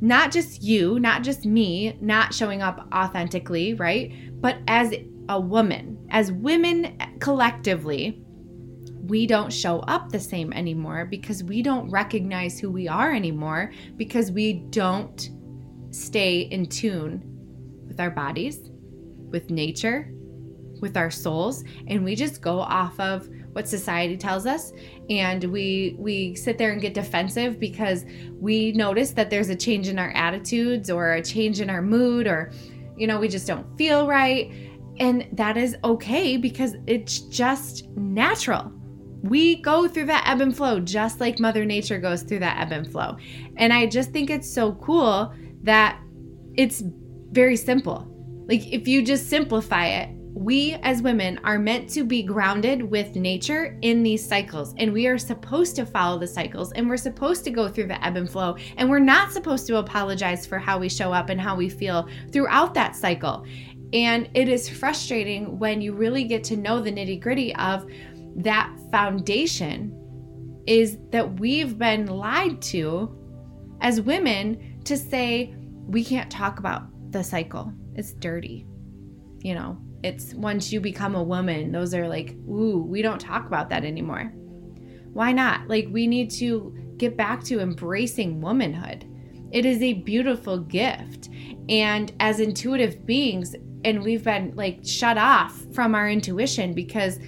not 0.00 0.30
just 0.30 0.62
you, 0.62 1.00
not 1.00 1.24
just 1.24 1.44
me, 1.44 1.98
not 2.00 2.32
showing 2.32 2.62
up 2.62 2.86
authentically, 2.94 3.74
right? 3.74 4.14
But 4.40 4.58
as 4.68 4.94
a 5.28 5.40
woman, 5.40 6.06
as 6.10 6.30
women 6.30 6.96
collectively, 7.18 8.22
we 9.08 9.26
don't 9.26 9.52
show 9.52 9.80
up 9.80 10.10
the 10.10 10.20
same 10.20 10.52
anymore 10.52 11.04
because 11.04 11.42
we 11.42 11.62
don't 11.62 11.90
recognize 11.90 12.60
who 12.60 12.70
we 12.70 12.86
are 12.86 13.12
anymore 13.12 13.72
because 13.96 14.30
we 14.30 14.52
don't 14.70 15.30
stay 15.90 16.42
in 16.42 16.66
tune 16.66 17.24
with 17.88 17.98
our 17.98 18.10
bodies, 18.10 18.70
with 19.30 19.50
nature, 19.50 20.12
with 20.80 20.96
our 20.96 21.10
souls, 21.10 21.64
and 21.88 22.04
we 22.04 22.14
just 22.14 22.40
go 22.40 22.60
off 22.60 23.00
of 23.00 23.28
what 23.52 23.68
society 23.68 24.16
tells 24.16 24.46
us. 24.46 24.72
And 25.10 25.44
we 25.44 25.96
we 25.98 26.34
sit 26.34 26.58
there 26.58 26.72
and 26.72 26.80
get 26.80 26.94
defensive 26.94 27.58
because 27.58 28.04
we 28.34 28.72
notice 28.72 29.12
that 29.12 29.30
there's 29.30 29.48
a 29.48 29.56
change 29.56 29.88
in 29.88 29.98
our 29.98 30.10
attitudes 30.12 30.90
or 30.90 31.12
a 31.12 31.22
change 31.22 31.60
in 31.60 31.70
our 31.70 31.82
mood 31.82 32.26
or 32.26 32.52
you 32.96 33.06
know 33.06 33.18
we 33.18 33.28
just 33.28 33.46
don't 33.46 33.76
feel 33.76 34.06
right. 34.06 34.52
And 35.00 35.28
that 35.32 35.56
is 35.56 35.76
okay 35.84 36.36
because 36.36 36.74
it's 36.86 37.20
just 37.20 37.88
natural. 37.96 38.72
We 39.22 39.62
go 39.62 39.88
through 39.88 40.06
that 40.06 40.24
ebb 40.26 40.40
and 40.40 40.56
flow 40.56 40.80
just 40.80 41.20
like 41.20 41.38
mother 41.38 41.64
nature 41.64 41.98
goes 41.98 42.22
through 42.22 42.40
that 42.40 42.58
ebb 42.58 42.72
and 42.72 42.90
flow. 42.90 43.16
And 43.56 43.72
i 43.72 43.86
just 43.86 44.10
think 44.10 44.30
it's 44.30 44.50
so 44.50 44.72
cool 44.74 45.32
that 45.62 46.00
it's 46.56 46.82
very 47.30 47.56
simple. 47.56 48.06
Like 48.48 48.66
if 48.72 48.88
you 48.88 49.02
just 49.02 49.28
simplify 49.28 49.86
it 49.86 50.10
we 50.38 50.74
as 50.84 51.02
women 51.02 51.40
are 51.42 51.58
meant 51.58 51.90
to 51.90 52.04
be 52.04 52.22
grounded 52.22 52.80
with 52.80 53.16
nature 53.16 53.76
in 53.82 54.04
these 54.04 54.24
cycles. 54.24 54.72
And 54.78 54.92
we 54.92 55.08
are 55.08 55.18
supposed 55.18 55.74
to 55.76 55.84
follow 55.84 56.16
the 56.16 56.28
cycles 56.28 56.70
and 56.72 56.88
we're 56.88 56.96
supposed 56.96 57.42
to 57.44 57.50
go 57.50 57.68
through 57.68 57.88
the 57.88 58.04
ebb 58.04 58.16
and 58.16 58.30
flow 58.30 58.56
and 58.76 58.88
we're 58.88 59.00
not 59.00 59.32
supposed 59.32 59.66
to 59.66 59.78
apologize 59.78 60.46
for 60.46 60.58
how 60.58 60.78
we 60.78 60.88
show 60.88 61.12
up 61.12 61.28
and 61.28 61.40
how 61.40 61.56
we 61.56 61.68
feel 61.68 62.08
throughout 62.30 62.72
that 62.74 62.94
cycle. 62.94 63.44
And 63.92 64.30
it 64.34 64.48
is 64.48 64.68
frustrating 64.68 65.58
when 65.58 65.80
you 65.80 65.92
really 65.92 66.22
get 66.22 66.44
to 66.44 66.56
know 66.56 66.80
the 66.80 66.92
nitty 66.92 67.20
gritty 67.20 67.52
of 67.56 67.90
that 68.36 68.72
foundation 68.92 69.92
is 70.68 70.98
that 71.10 71.40
we've 71.40 71.76
been 71.78 72.06
lied 72.06 72.62
to 72.62 73.12
as 73.80 74.00
women 74.00 74.80
to 74.84 74.96
say 74.96 75.56
we 75.86 76.04
can't 76.04 76.30
talk 76.30 76.60
about 76.60 76.82
the 77.10 77.24
cycle. 77.24 77.72
It's 77.96 78.12
dirty 78.12 78.68
you 79.40 79.54
know 79.54 79.78
it's 80.02 80.34
once 80.34 80.72
you 80.72 80.80
become 80.80 81.14
a 81.14 81.22
woman, 81.22 81.72
those 81.72 81.94
are 81.94 82.08
like, 82.08 82.36
ooh, 82.48 82.84
we 82.86 83.02
don't 83.02 83.20
talk 83.20 83.46
about 83.46 83.70
that 83.70 83.84
anymore. 83.84 84.32
Why 85.12 85.32
not? 85.32 85.68
Like, 85.68 85.88
we 85.90 86.06
need 86.06 86.30
to 86.32 86.76
get 86.96 87.16
back 87.16 87.42
to 87.44 87.60
embracing 87.60 88.40
womanhood. 88.40 89.04
It 89.50 89.64
is 89.64 89.82
a 89.82 89.94
beautiful 89.94 90.58
gift. 90.58 91.30
And 91.68 92.12
as 92.20 92.40
intuitive 92.40 93.04
beings, 93.06 93.54
and 93.84 94.02
we've 94.02 94.24
been 94.24 94.52
like 94.56 94.80
shut 94.84 95.18
off 95.18 95.64
from 95.72 95.94
our 95.94 96.10
intuition 96.10 96.74
because 96.74 97.18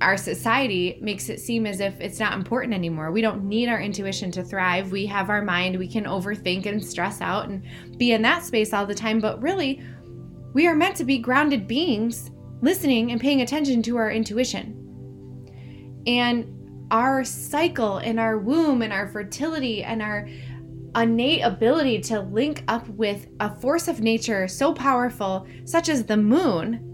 our 0.00 0.16
society 0.16 0.98
makes 1.00 1.28
it 1.28 1.38
seem 1.38 1.64
as 1.64 1.78
if 1.80 2.00
it's 2.00 2.18
not 2.18 2.34
important 2.34 2.74
anymore. 2.74 3.12
We 3.12 3.20
don't 3.20 3.44
need 3.44 3.68
our 3.68 3.80
intuition 3.80 4.32
to 4.32 4.42
thrive. 4.42 4.90
We 4.90 5.06
have 5.06 5.30
our 5.30 5.42
mind, 5.42 5.78
we 5.78 5.86
can 5.86 6.04
overthink 6.04 6.66
and 6.66 6.84
stress 6.84 7.20
out 7.20 7.48
and 7.48 7.62
be 7.98 8.12
in 8.12 8.22
that 8.22 8.44
space 8.44 8.72
all 8.72 8.84
the 8.84 8.94
time. 8.94 9.20
But 9.20 9.40
really, 9.40 9.80
we 10.52 10.66
are 10.66 10.74
meant 10.74 10.96
to 10.96 11.04
be 11.04 11.18
grounded 11.18 11.66
beings, 11.66 12.30
listening 12.60 13.10
and 13.12 13.20
paying 13.20 13.42
attention 13.42 13.82
to 13.82 13.96
our 13.96 14.10
intuition. 14.10 14.78
And 16.06 16.86
our 16.90 17.24
cycle 17.24 17.98
and 17.98 18.20
our 18.20 18.38
womb 18.38 18.82
and 18.82 18.92
our 18.92 19.08
fertility 19.08 19.82
and 19.82 20.02
our 20.02 20.28
innate 20.94 21.40
ability 21.40 22.00
to 22.00 22.20
link 22.20 22.62
up 22.68 22.86
with 22.88 23.28
a 23.40 23.54
force 23.60 23.88
of 23.88 24.00
nature 24.00 24.46
so 24.46 24.74
powerful, 24.74 25.46
such 25.64 25.88
as 25.88 26.04
the 26.04 26.16
moon, 26.16 26.88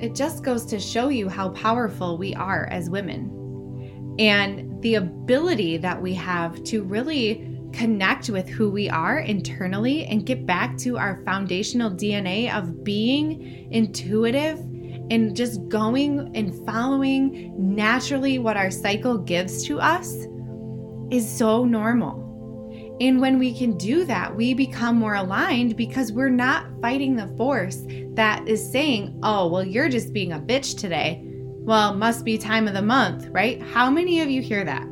it 0.00 0.14
just 0.14 0.42
goes 0.44 0.66
to 0.66 0.78
show 0.78 1.08
you 1.08 1.28
how 1.28 1.48
powerful 1.50 2.18
we 2.18 2.34
are 2.34 2.66
as 2.70 2.90
women. 2.90 4.16
And 4.18 4.82
the 4.82 4.96
ability 4.96 5.78
that 5.78 6.00
we 6.00 6.12
have 6.14 6.62
to 6.64 6.82
really 6.82 7.51
connect 7.72 8.30
with 8.30 8.48
who 8.48 8.70
we 8.70 8.88
are 8.88 9.18
internally 9.20 10.04
and 10.06 10.26
get 10.26 10.46
back 10.46 10.76
to 10.78 10.98
our 10.98 11.22
foundational 11.24 11.90
DNA 11.90 12.54
of 12.56 12.84
being 12.84 13.68
intuitive 13.72 14.58
and 15.10 15.36
just 15.36 15.68
going 15.68 16.30
and 16.34 16.54
following 16.64 17.52
naturally 17.56 18.38
what 18.38 18.56
our 18.56 18.70
cycle 18.70 19.18
gives 19.18 19.64
to 19.64 19.80
us 19.80 20.26
is 21.10 21.30
so 21.30 21.64
normal. 21.64 22.22
And 23.00 23.20
when 23.20 23.38
we 23.38 23.52
can 23.52 23.76
do 23.76 24.04
that, 24.04 24.34
we 24.34 24.54
become 24.54 24.96
more 24.96 25.14
aligned 25.14 25.76
because 25.76 26.12
we're 26.12 26.28
not 26.28 26.66
fighting 26.80 27.16
the 27.16 27.28
force 27.36 27.84
that 28.14 28.46
is 28.46 28.70
saying, 28.70 29.18
oh, 29.22 29.48
well, 29.48 29.64
you're 29.64 29.88
just 29.88 30.12
being 30.12 30.32
a 30.32 30.38
bitch 30.38 30.78
today. 30.78 31.22
Well, 31.24 31.94
must 31.94 32.24
be 32.24 32.38
time 32.38 32.68
of 32.68 32.74
the 32.74 32.82
month, 32.82 33.26
right? 33.28 33.60
How 33.62 33.90
many 33.90 34.20
of 34.20 34.30
you 34.30 34.40
hear 34.40 34.64
that? 34.64 34.86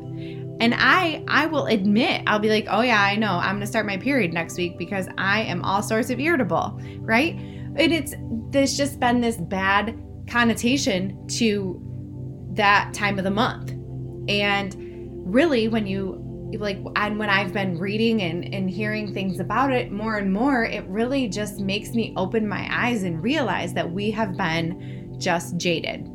And 0.61 0.75
I 0.77 1.23
I 1.27 1.47
will 1.47 1.65
admit, 1.65 2.21
I'll 2.27 2.39
be 2.39 2.49
like, 2.49 2.67
"Oh 2.69 2.81
yeah, 2.81 3.01
I 3.01 3.15
know. 3.15 3.31
I'm 3.31 3.55
going 3.55 3.61
to 3.61 3.67
start 3.67 3.87
my 3.87 3.97
period 3.97 4.31
next 4.31 4.57
week 4.57 4.77
because 4.77 5.07
I 5.17 5.41
am 5.41 5.63
all 5.63 5.81
sorts 5.81 6.11
of 6.11 6.19
irritable." 6.19 6.79
Right? 6.99 7.33
And 7.33 7.91
it's 7.91 8.13
there's 8.51 8.77
just 8.77 8.99
been 8.99 9.21
this 9.21 9.37
bad 9.37 9.99
connotation 10.29 11.27
to 11.39 11.81
that 12.53 12.93
time 12.93 13.17
of 13.17 13.23
the 13.23 13.31
month. 13.31 13.71
And 14.29 14.75
really 15.25 15.67
when 15.67 15.87
you 15.87 16.19
like 16.59 16.77
and 16.95 17.17
when 17.17 17.31
I've 17.31 17.53
been 17.53 17.79
reading 17.79 18.21
and, 18.21 18.53
and 18.53 18.69
hearing 18.69 19.15
things 19.15 19.39
about 19.39 19.71
it 19.71 19.91
more 19.91 20.17
and 20.17 20.31
more, 20.31 20.63
it 20.63 20.85
really 20.85 21.27
just 21.27 21.59
makes 21.59 21.89
me 21.93 22.13
open 22.17 22.47
my 22.47 22.69
eyes 22.71 23.01
and 23.01 23.23
realize 23.23 23.73
that 23.73 23.91
we 23.91 24.11
have 24.11 24.37
been 24.37 25.15
just 25.17 25.57
jaded 25.57 26.07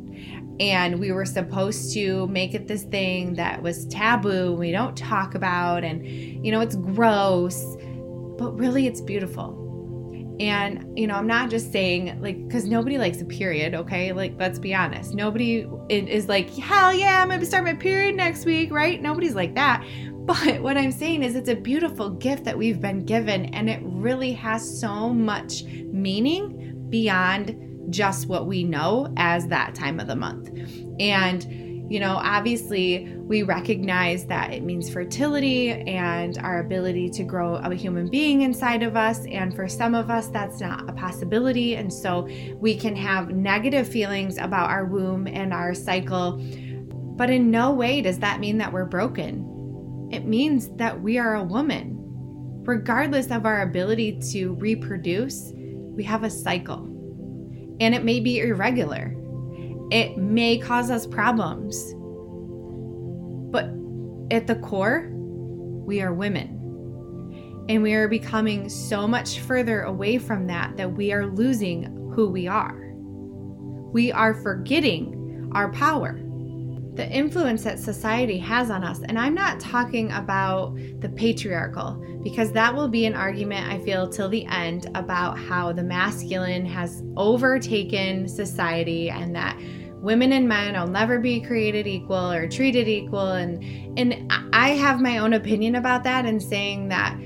and 0.59 0.99
we 0.99 1.11
were 1.11 1.25
supposed 1.25 1.93
to 1.93 2.27
make 2.27 2.53
it 2.53 2.67
this 2.67 2.83
thing 2.83 3.33
that 3.35 3.61
was 3.61 3.85
taboo 3.87 4.53
we 4.53 4.71
don't 4.71 4.97
talk 4.97 5.35
about 5.35 5.83
and 5.83 6.05
you 6.07 6.51
know 6.51 6.61
it's 6.61 6.75
gross 6.75 7.77
but 8.37 8.57
really 8.57 8.87
it's 8.87 9.01
beautiful. 9.01 9.63
And 10.39 10.97
you 10.97 11.07
know 11.07 11.15
i'm 11.15 11.25
not 11.25 11.49
just 11.49 11.71
saying 11.71 12.21
like 12.21 12.47
because 12.47 12.65
nobody 12.65 12.99
likes 12.99 13.21
a 13.21 13.25
period 13.25 13.73
okay? 13.73 14.13
Like 14.13 14.35
let's 14.37 14.59
be 14.59 14.73
honest. 14.73 15.15
Nobody 15.15 15.67
is 15.89 16.27
like 16.27 16.49
hell 16.51 16.93
yeah 16.93 17.21
i'm 17.21 17.29
gonna 17.29 17.45
start 17.45 17.63
my 17.63 17.73
period 17.73 18.15
next 18.15 18.45
week 18.45 18.71
right? 18.71 19.01
Nobody's 19.01 19.35
like 19.35 19.55
that. 19.55 19.83
But 20.27 20.61
what 20.61 20.77
i'm 20.77 20.91
saying 20.91 21.23
is 21.23 21.35
it's 21.35 21.49
a 21.49 21.55
beautiful 21.55 22.09
gift 22.09 22.43
that 22.43 22.57
we've 22.57 22.81
been 22.81 23.05
given 23.05 23.45
and 23.45 23.69
it 23.69 23.79
really 23.83 24.33
has 24.33 24.79
so 24.79 25.09
much 25.09 25.63
meaning 25.63 26.85
beyond 26.89 27.55
just 27.89 28.27
what 28.27 28.47
we 28.47 28.63
know 28.63 29.13
as 29.17 29.47
that 29.47 29.75
time 29.75 29.99
of 29.99 30.07
the 30.07 30.15
month. 30.15 30.49
And, 30.99 31.91
you 31.91 31.99
know, 31.99 32.15
obviously 32.17 33.15
we 33.19 33.43
recognize 33.43 34.25
that 34.25 34.53
it 34.53 34.63
means 34.63 34.89
fertility 34.89 35.71
and 35.71 36.37
our 36.39 36.59
ability 36.59 37.09
to 37.11 37.23
grow 37.23 37.55
a 37.55 37.73
human 37.75 38.09
being 38.09 38.41
inside 38.41 38.83
of 38.83 38.97
us. 38.97 39.25
And 39.27 39.55
for 39.55 39.67
some 39.67 39.95
of 39.95 40.09
us, 40.09 40.27
that's 40.27 40.59
not 40.59 40.89
a 40.89 40.93
possibility. 40.93 41.75
And 41.75 41.91
so 41.91 42.27
we 42.55 42.75
can 42.75 42.95
have 42.95 43.29
negative 43.29 43.87
feelings 43.87 44.37
about 44.37 44.69
our 44.69 44.85
womb 44.85 45.27
and 45.27 45.53
our 45.53 45.73
cycle. 45.73 46.41
But 47.17 47.29
in 47.29 47.51
no 47.51 47.71
way 47.71 48.01
does 48.01 48.19
that 48.19 48.39
mean 48.39 48.57
that 48.59 48.71
we're 48.71 48.85
broken. 48.85 50.09
It 50.11 50.25
means 50.25 50.69
that 50.75 51.01
we 51.01 51.17
are 51.17 51.35
a 51.35 51.43
woman. 51.43 51.95
Regardless 52.63 53.31
of 53.31 53.45
our 53.45 53.61
ability 53.61 54.19
to 54.31 54.53
reproduce, 54.55 55.51
we 55.55 56.03
have 56.03 56.23
a 56.23 56.29
cycle 56.29 56.96
and 57.79 57.93
it 57.95 58.03
may 58.03 58.19
be 58.19 58.39
irregular. 58.39 59.13
It 59.91 60.17
may 60.17 60.57
cause 60.57 60.91
us 60.91 61.07
problems. 61.07 61.93
But 63.51 63.65
at 64.35 64.47
the 64.47 64.55
core, 64.55 65.09
we 65.13 66.01
are 66.01 66.13
women. 66.13 67.65
And 67.69 67.83
we 67.83 67.93
are 67.93 68.07
becoming 68.07 68.69
so 68.69 69.07
much 69.07 69.39
further 69.39 69.81
away 69.81 70.17
from 70.17 70.47
that 70.47 70.77
that 70.77 70.93
we 70.93 71.11
are 71.11 71.27
losing 71.27 71.83
who 72.13 72.29
we 72.29 72.47
are. 72.47 72.93
We 73.93 74.11
are 74.11 74.33
forgetting 74.33 75.51
our 75.53 75.71
power 75.71 76.19
the 76.97 77.09
influence 77.09 77.63
that 77.63 77.79
society 77.79 78.37
has 78.39 78.69
on 78.69 78.83
us. 78.83 79.01
And 79.03 79.17
I'm 79.17 79.33
not 79.33 79.59
talking 79.59 80.11
about 80.11 80.75
the 80.99 81.09
patriarchal, 81.09 82.03
because 82.23 82.51
that 82.51 82.75
will 82.75 82.87
be 82.87 83.05
an 83.05 83.13
argument, 83.13 83.71
I 83.71 83.79
feel, 83.85 84.09
till 84.09 84.27
the 84.27 84.45
end 84.47 84.89
about 84.95 85.37
how 85.37 85.71
the 85.71 85.83
masculine 85.83 86.65
has 86.65 87.03
overtaken 87.15 88.27
society 88.27 89.09
and 89.09 89.35
that 89.35 89.57
women 90.01 90.33
and 90.33 90.47
men 90.47 90.73
will 90.73 90.87
never 90.87 91.19
be 91.19 91.39
created 91.39 91.87
equal 91.87 92.31
or 92.31 92.47
treated 92.47 92.87
equal 92.87 93.31
and 93.31 93.63
and 93.97 94.31
I 94.53 94.69
have 94.69 95.01
my 95.01 95.17
own 95.17 95.33
opinion 95.33 95.75
about 95.75 96.03
that 96.03 96.25
and 96.25 96.41
saying 96.41 96.89
that 96.89 97.17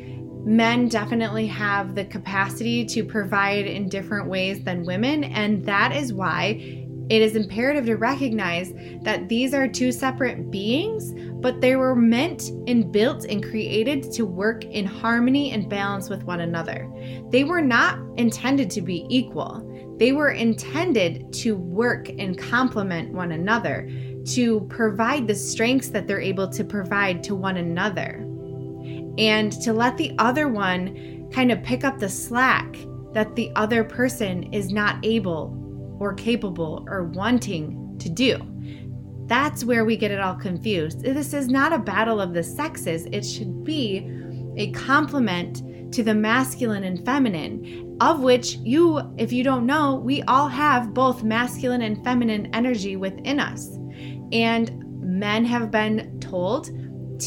men 0.46 0.88
definitely 0.88 1.48
have 1.48 1.96
the 1.96 2.06
capacity 2.06 2.84
to 2.86 3.04
provide 3.04 3.68
in 3.68 3.88
different 3.90 4.28
ways 4.28 4.64
than 4.64 4.86
women, 4.86 5.24
and 5.24 5.64
that 5.66 5.96
is 5.96 6.14
why 6.14 6.81
it 7.12 7.22
is 7.22 7.36
imperative 7.36 7.86
to 7.88 7.98
recognize 7.98 8.72
that 9.02 9.28
these 9.28 9.54
are 9.54 9.68
two 9.68 9.92
separate 9.92 10.50
beings, 10.50 11.14
but 11.42 11.60
they 11.60 11.76
were 11.76 11.94
meant 11.94 12.52
and 12.68 12.90
built 12.90 13.26
and 13.26 13.44
created 13.44 14.14
to 14.14 14.26
work 14.26 14.64
in 14.64 14.86
harmony 14.86 15.52
and 15.52 15.70
balance 15.70 16.10
with 16.10 16.24
one 16.24 16.40
another. 16.40 16.90
They 17.30 17.44
were 17.44 17.62
not 17.62 18.00
intended 18.18 18.70
to 18.70 18.82
be 18.82 19.06
equal, 19.10 19.68
they 19.98 20.14
were 20.14 20.32
intended 20.32 21.34
to 21.34 21.58
work 21.58 22.08
and 22.18 22.38
complement 22.38 23.14
one 23.14 23.34
another, 23.34 23.92
to 24.28 24.62
provide 24.70 25.28
the 25.28 25.36
strengths 25.36 25.90
that 25.90 26.08
they're 26.08 26.22
able 26.22 26.48
to 26.48 26.64
provide 26.64 27.26
to 27.26 27.36
one 27.36 27.58
another, 27.58 28.26
and 29.18 29.52
to 29.64 29.74
let 29.74 29.98
the 29.98 30.16
other 30.18 30.48
one 30.48 31.30
kind 31.34 31.52
of 31.52 31.62
pick 31.62 31.84
up 31.84 32.00
the 32.00 32.08
slack 32.08 32.78
that 33.12 33.36
the 33.36 33.52
other 33.58 33.84
person 33.84 34.44
is 34.54 34.72
not 34.72 34.98
able 35.04 35.61
or 36.02 36.16
capable 36.16 36.84
or 36.90 37.04
wanting 37.04 37.96
to 38.00 38.10
do. 38.10 38.36
That's 39.28 39.64
where 39.64 39.86
we 39.86 39.96
get 39.96 40.10
it 40.10 40.20
all 40.20 40.34
confused. 40.34 41.02
This 41.02 41.32
is 41.34 41.48
not 41.48 41.72
a 41.72 41.78
battle 41.78 42.20
of 42.20 42.34
the 42.34 42.42
sexes, 42.42 43.06
it 43.12 43.24
should 43.24 43.64
be 43.64 44.10
a 44.58 44.72
complement 44.72 45.94
to 45.94 46.02
the 46.02 46.16
masculine 46.16 46.84
and 46.86 47.06
feminine, 47.06 47.98
of 48.02 48.22
which 48.22 48.56
you, 48.56 49.00
if 49.18 49.32
you 49.32 49.44
don't 49.44 49.68
know, 49.68 49.96
we 49.96 50.24
all 50.24 50.48
have 50.48 50.94
both 50.94 51.22
masculine 51.22 51.84
and 51.84 52.04
feminine 52.04 52.50
energy 52.56 52.96
within 52.96 53.40
us. 53.40 53.78
And 54.32 54.72
men 55.02 55.46
have 55.46 55.70
been 55.70 56.20
told 56.20 56.72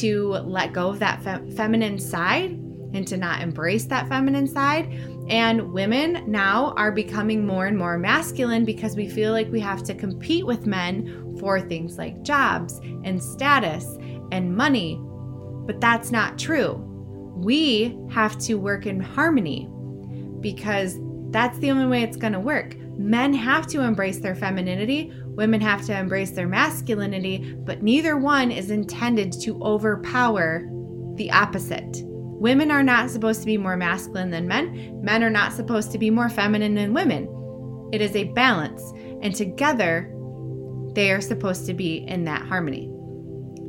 to 0.01 0.31
let 0.33 0.73
go 0.73 0.89
of 0.89 0.99
that 0.99 1.23
fe- 1.23 1.49
feminine 1.53 2.01
side 2.01 2.51
and 2.93 3.07
to 3.07 3.17
not 3.17 3.41
embrace 3.41 3.85
that 3.87 4.09
feminine 4.09 4.49
side. 4.49 4.93
And 5.29 5.73
women 5.73 6.31
now 6.31 6.75
are 6.77 6.93
becoming 6.93 7.47
more 7.47 7.67
and 7.67 7.79
more 7.79 7.99
masculine 7.99 8.65
because 8.65 8.95
we 8.95 9.09
feel 9.09 9.33
like 9.33 9.51
we 9.51 9.61
have 9.61 9.83
to 9.85 9.95
compete 9.95 10.47
with 10.47 10.67
men 10.67 11.37
for 11.41 11.61
things 11.61 11.97
like 11.97 12.23
jobs 12.23 12.79
and 13.05 13.23
status 13.23 13.87
and 14.33 14.55
money. 14.55 15.01
But 15.67 15.81
that's 15.81 16.11
not 16.11 16.39
true. 16.39 16.75
We 17.37 17.99
have 18.11 18.39
to 18.41 18.55
work 18.55 18.87
in 18.87 19.01
harmony 19.01 19.69
because 20.41 20.99
that's 21.31 21.59
the 21.59 21.71
only 21.71 21.87
way 21.87 22.03
it's 22.03 22.19
going 22.19 22.35
to 22.35 22.41
work. 22.41 22.77
Men 22.99 23.33
have 23.33 23.67
to 23.69 23.81
embrace 23.81 24.19
their 24.19 24.37
femininity, 24.37 25.11
women 25.27 25.61
have 25.61 25.85
to 25.87 25.99
embrace 25.99 26.31
their 26.31 26.47
masculinity, 26.47 27.57
but 27.59 27.83
neither 27.83 28.17
one 28.17 28.53
is 28.53 28.71
intended 28.71 29.33
to 29.41 29.61
overpower 29.63 30.69
the 31.17 31.31
opposite. 31.33 32.05
Women 32.45 32.71
are 32.71 32.83
not 32.83 33.09
supposed 33.09 33.41
to 33.41 33.47
be 33.47 33.57
more 33.57 33.75
masculine 33.75 34.31
than 34.31 34.47
men. 34.47 35.01
Men 35.03 35.25
are 35.25 35.31
not 35.31 35.55
supposed 35.55 35.91
to 35.93 35.99
be 35.99 36.11
more 36.11 36.29
feminine 36.29 36.75
than 36.75 36.93
women. 36.93 37.27
It 37.91 38.03
is 38.03 38.15
a 38.15 38.25
balance, 38.25 38.83
and 39.23 39.35
together 39.35 40.15
they 40.93 41.11
are 41.11 41.23
supposed 41.23 41.65
to 41.65 41.73
be 41.73 42.07
in 42.07 42.25
that 42.25 42.43
harmony. 42.43 42.91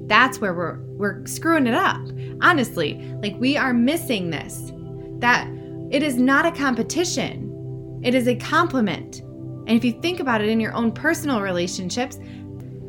That's 0.07 0.41
where 0.41 0.53
we're 0.53 0.81
we're 0.97 1.25
screwing 1.25 1.67
it 1.67 1.73
up. 1.73 2.05
Honestly, 2.41 2.95
like 3.21 3.37
we 3.39 3.55
are 3.55 3.73
missing 3.73 4.29
this. 4.29 4.73
That 5.19 5.47
it 5.89 6.03
is 6.03 6.17
not 6.17 6.45
a 6.45 6.51
competition. 6.51 8.01
It 8.03 8.13
is 8.13 8.27
a 8.27 8.35
compliment. 8.35 9.21
And 9.21 9.69
if 9.69 9.85
you 9.85 9.93
think 10.01 10.19
about 10.19 10.41
it 10.41 10.49
in 10.49 10.59
your 10.59 10.73
own 10.73 10.91
personal 10.91 11.39
relationships, 11.39 12.19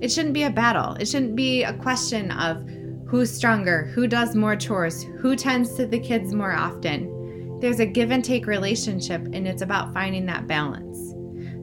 it 0.01 0.11
shouldn't 0.11 0.35
be 0.35 0.43
a 0.43 0.51
battle. 0.51 0.95
It 0.95 1.07
shouldn't 1.07 1.37
be 1.37 1.63
a 1.63 1.75
question 1.75 2.33
of 2.33 2.69
Who's 3.07 3.31
stronger? 3.31 3.85
Who 3.95 4.09
does 4.09 4.35
more 4.35 4.57
chores? 4.57 5.05
Who 5.21 5.37
tends 5.37 5.75
to 5.77 5.87
the 5.87 6.01
kids 6.01 6.35
more 6.35 6.53
often? 6.53 7.61
There's 7.61 7.79
a 7.79 7.87
give 7.87 8.11
and 8.11 8.25
take 8.25 8.47
relationship, 8.47 9.23
and 9.33 9.47
it's 9.47 9.63
about 9.63 9.95
finding 9.95 10.27
that 10.27 10.49
balance. 10.49 11.15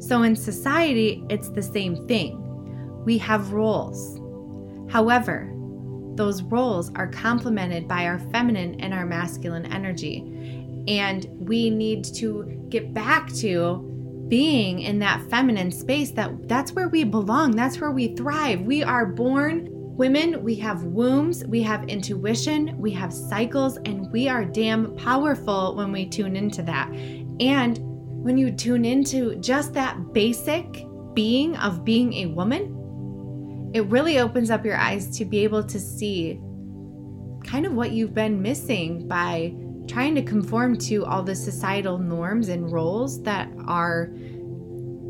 So 0.07 0.23
in 0.23 0.37
society, 0.37 1.23
it's 1.29 1.49
the 1.49 1.61
same 1.61 2.07
thing. 2.07 2.39
We 3.03 3.17
have 3.17 3.51
roles. 3.51 4.19
However, 4.89 5.53
those 6.15 6.43
roles 6.43 6.91
are 6.95 7.07
complemented 7.07 7.89
by 7.89 8.05
our 8.05 8.19
feminine 8.31 8.79
and 8.79 8.93
our 8.93 9.05
masculine 9.05 9.65
energy. 9.65 10.19
And 10.87 11.27
we 11.39 11.69
need 11.69 12.05
to 12.15 12.65
get 12.69 12.93
back 12.93 13.33
to 13.35 13.89
being 14.29 14.79
in 14.79 14.99
that 14.99 15.21
feminine 15.29 15.71
space 15.71 16.11
that 16.11 16.47
that's 16.47 16.71
where 16.71 16.87
we 16.87 17.03
belong 17.03 17.51
that's 17.51 17.79
where 17.79 17.91
we 17.91 18.15
thrive 18.15 18.61
we 18.61 18.81
are 18.81 19.05
born 19.05 19.72
Women, 19.95 20.41
we 20.41 20.55
have 20.55 20.85
wombs, 20.85 21.45
we 21.45 21.61
have 21.61 21.87
intuition, 21.87 22.75
we 22.79 22.89
have 22.93 23.13
cycles, 23.13 23.77
and 23.85 24.11
we 24.11 24.27
are 24.27 24.43
damn 24.43 24.95
powerful 24.95 25.75
when 25.75 25.91
we 25.91 26.07
tune 26.07 26.35
into 26.35 26.63
that. 26.63 26.89
And 27.39 27.77
when 28.23 28.35
you 28.35 28.49
tune 28.49 28.85
into 28.85 29.35
just 29.35 29.71
that 29.75 30.11
basic 30.11 30.87
being 31.13 31.55
of 31.57 31.85
being 31.85 32.11
a 32.13 32.25
woman, 32.25 33.71
it 33.75 33.85
really 33.85 34.17
opens 34.17 34.49
up 34.49 34.65
your 34.65 34.77
eyes 34.77 35.15
to 35.17 35.25
be 35.25 35.43
able 35.43 35.63
to 35.63 35.79
see 35.79 36.39
kind 37.43 37.67
of 37.67 37.73
what 37.73 37.91
you've 37.91 38.15
been 38.15 38.41
missing 38.41 39.07
by 39.07 39.53
trying 39.87 40.15
to 40.15 40.23
conform 40.23 40.75
to 40.75 41.05
all 41.05 41.21
the 41.21 41.35
societal 41.35 41.99
norms 41.99 42.49
and 42.49 42.71
roles 42.71 43.21
that 43.21 43.47
are 43.67 44.11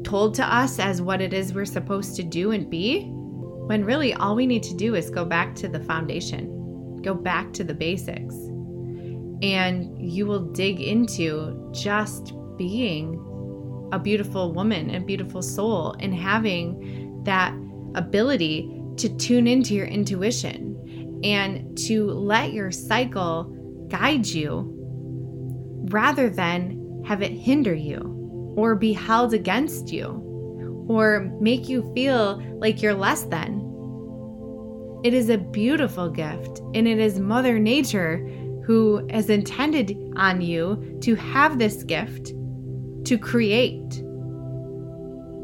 told 0.03 0.35
to 0.35 0.43
us 0.43 0.77
as 0.77 1.01
what 1.01 1.21
it 1.21 1.33
is 1.33 1.53
we're 1.53 1.63
supposed 1.63 2.17
to 2.17 2.23
do 2.23 2.51
and 2.51 2.69
be 2.69 3.12
when 3.67 3.85
really 3.85 4.13
all 4.13 4.35
we 4.35 4.45
need 4.45 4.63
to 4.63 4.73
do 4.73 4.95
is 4.95 5.09
go 5.09 5.23
back 5.23 5.55
to 5.55 5.67
the 5.67 5.79
foundation, 5.79 7.01
go 7.01 7.13
back 7.13 7.53
to 7.53 7.63
the 7.63 7.73
basics, 7.73 8.35
and 9.41 9.95
you 9.99 10.25
will 10.25 10.51
dig 10.51 10.81
into 10.81 11.69
just 11.73 12.33
being 12.57 13.19
a 13.93 13.99
beautiful 13.99 14.53
woman, 14.53 14.93
a 14.95 14.99
beautiful 14.99 15.41
soul, 15.41 15.95
and 15.99 16.13
having 16.13 17.21
that 17.23 17.53
ability 17.95 18.81
to 18.97 19.09
tune 19.17 19.47
into 19.47 19.73
your 19.73 19.85
intuition 19.85 21.21
and 21.23 21.77
to 21.77 22.07
let 22.07 22.53
your 22.53 22.71
cycle 22.71 23.45
guide 23.87 24.25
you 24.25 24.69
rather 25.89 26.29
than 26.29 27.03
have 27.05 27.21
it 27.21 27.31
hinder 27.31 27.73
you 27.73 28.53
or 28.57 28.75
be 28.75 28.93
held 28.93 29.33
against 29.33 29.91
you 29.91 30.32
or 30.87 31.31
make 31.39 31.69
you 31.69 31.91
feel 31.93 32.41
like 32.57 32.81
you're 32.81 32.93
less 32.93 33.23
than. 33.23 33.61
It 35.03 35.13
is 35.13 35.29
a 35.29 35.37
beautiful 35.37 36.09
gift, 36.09 36.59
and 36.73 36.87
it 36.87 36.97
is 36.97 37.19
Mother 37.19 37.59
Nature 37.59 38.17
who 38.65 39.05
has 39.09 39.29
intended 39.29 39.97
on 40.15 40.41
you 40.41 40.97
to 41.01 41.15
have 41.15 41.59
this 41.59 41.83
gift 41.83 42.27
to 43.05 43.17
create, 43.17 43.89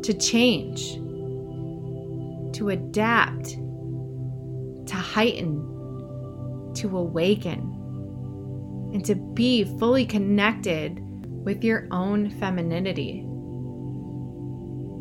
to 0.04 0.14
change, 0.18 0.94
to 2.56 2.70
adapt, 2.70 3.50
to 4.88 4.96
heighten, 4.96 5.60
to 6.76 6.98
awaken, 6.98 7.60
and 8.94 9.04
to 9.04 9.16
be 9.16 9.66
fully 9.78 10.06
connected 10.06 11.00
with 11.44 11.64
your 11.64 11.88
own 11.92 12.30
femininity 12.40 13.29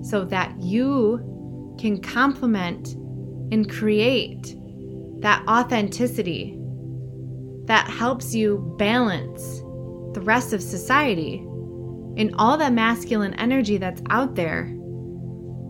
so 0.03 0.25
that 0.25 0.55
you 0.61 1.77
can 1.79 2.01
complement 2.01 2.95
and 3.53 3.71
create 3.71 4.57
that 5.21 5.45
authenticity 5.49 6.59
that 7.65 7.89
helps 7.89 8.35
you 8.35 8.75
balance 8.79 9.61
the 10.15 10.21
rest 10.23 10.53
of 10.53 10.63
society 10.63 11.37
and 12.17 12.35
all 12.39 12.57
that 12.57 12.73
masculine 12.73 13.35
energy 13.35 13.77
that's 13.77 14.03
out 14.11 14.35
there. 14.35 14.75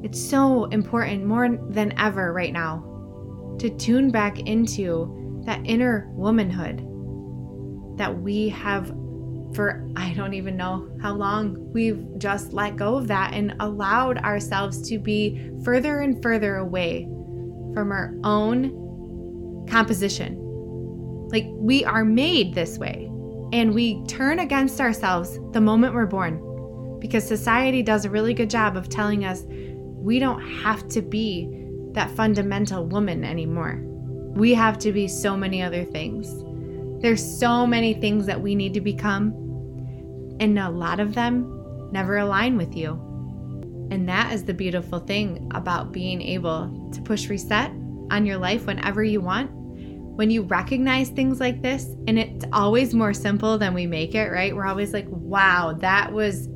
It's 0.02 0.20
so 0.20 0.66
important 0.66 1.24
more 1.24 1.58
than 1.70 1.92
ever 1.98 2.32
right 2.32 2.52
now 2.52 2.84
to 3.58 3.68
tune 3.70 4.10
back 4.10 4.38
into 4.40 5.42
that 5.44 5.60
inner 5.64 6.08
womanhood 6.12 6.78
that 7.98 8.22
we 8.22 8.48
have 8.50 8.92
for 9.54 9.88
I 9.96 10.12
don't 10.14 10.34
even 10.34 10.56
know 10.56 10.88
how 11.00 11.14
long 11.14 11.72
we've 11.72 12.04
just 12.18 12.52
let 12.52 12.76
go 12.76 12.96
of 12.96 13.08
that 13.08 13.34
and 13.34 13.54
allowed 13.61 14.18
ourselves 14.18 14.82
to 14.88 14.98
be 14.98 15.50
further 15.64 16.00
and 16.00 16.22
further 16.22 16.56
away 16.56 17.04
from 17.74 17.92
our 17.92 18.14
own 18.24 19.66
composition. 19.68 20.37
Like 21.30 21.46
we 21.48 21.84
are 21.84 22.04
made 22.04 22.54
this 22.54 22.78
way 22.78 23.11
and 23.52 23.74
we 23.74 24.04
turn 24.06 24.40
against 24.40 24.80
ourselves 24.80 25.38
the 25.52 25.61
moment 25.61 25.94
we're 25.94 26.06
born 26.06 26.98
because 27.00 27.26
society 27.26 27.82
does 27.82 28.04
a 28.04 28.11
really 28.11 28.34
good 28.34 28.50
job 28.50 28.76
of 28.76 28.88
telling 28.88 29.24
us 29.24 29.44
we 29.48 30.18
don't 30.18 30.40
have 30.62 30.88
to 30.88 31.02
be 31.02 31.48
that 31.92 32.11
fundamental 32.11 32.87
woman 32.87 33.24
anymore. 33.24 33.82
We 34.34 34.54
have 34.54 34.78
to 34.80 34.92
be 34.92 35.08
so 35.08 35.37
many 35.37 35.62
other 35.62 35.84
things. 35.84 36.28
There's 37.00 37.22
so 37.38 37.66
many 37.66 37.94
things 37.94 38.26
that 38.26 38.40
we 38.40 38.54
need 38.54 38.74
to 38.74 38.80
become, 38.80 39.32
and 40.40 40.58
a 40.58 40.68
lot 40.68 41.00
of 41.00 41.14
them 41.14 41.90
never 41.92 42.18
align 42.18 42.56
with 42.56 42.76
you. 42.76 42.92
And 43.90 44.08
that 44.08 44.32
is 44.32 44.44
the 44.44 44.54
beautiful 44.54 44.98
thing 44.98 45.50
about 45.54 45.92
being 45.92 46.20
able 46.20 46.90
to 46.92 47.00
push 47.02 47.28
reset 47.28 47.70
on 48.11 48.26
your 48.26 48.37
life 48.37 48.66
whenever 48.66 49.02
you 49.02 49.20
want, 49.20 49.50
when 49.52 50.30
you 50.30 50.42
recognize 50.42 51.08
things 51.08 51.40
like 51.40 51.62
this, 51.62 51.84
and 52.06 52.18
it's 52.18 52.44
always 52.52 52.92
more 52.94 53.14
simple 53.14 53.56
than 53.58 53.74
we 53.74 53.87
make 53.87 54.14
it, 54.14 54.30
right? 54.30 54.54
We're 54.54 54.66
always 54.66 54.92
like, 54.92 55.06
wow, 55.08 55.74
that 55.80 56.12
was 56.12 56.48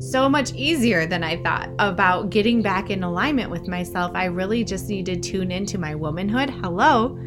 so 0.00 0.30
much 0.30 0.54
easier 0.54 1.04
than 1.04 1.22
I 1.22 1.42
thought 1.42 1.68
about 1.78 2.30
getting 2.30 2.62
back 2.62 2.88
in 2.88 3.04
alignment 3.04 3.50
with 3.50 3.68
myself. 3.68 4.12
I 4.14 4.24
really 4.24 4.64
just 4.64 4.88
need 4.88 5.04
to 5.06 5.20
tune 5.20 5.50
into 5.52 5.76
my 5.76 5.94
womanhood. 5.94 6.48
Hello. 6.48 7.18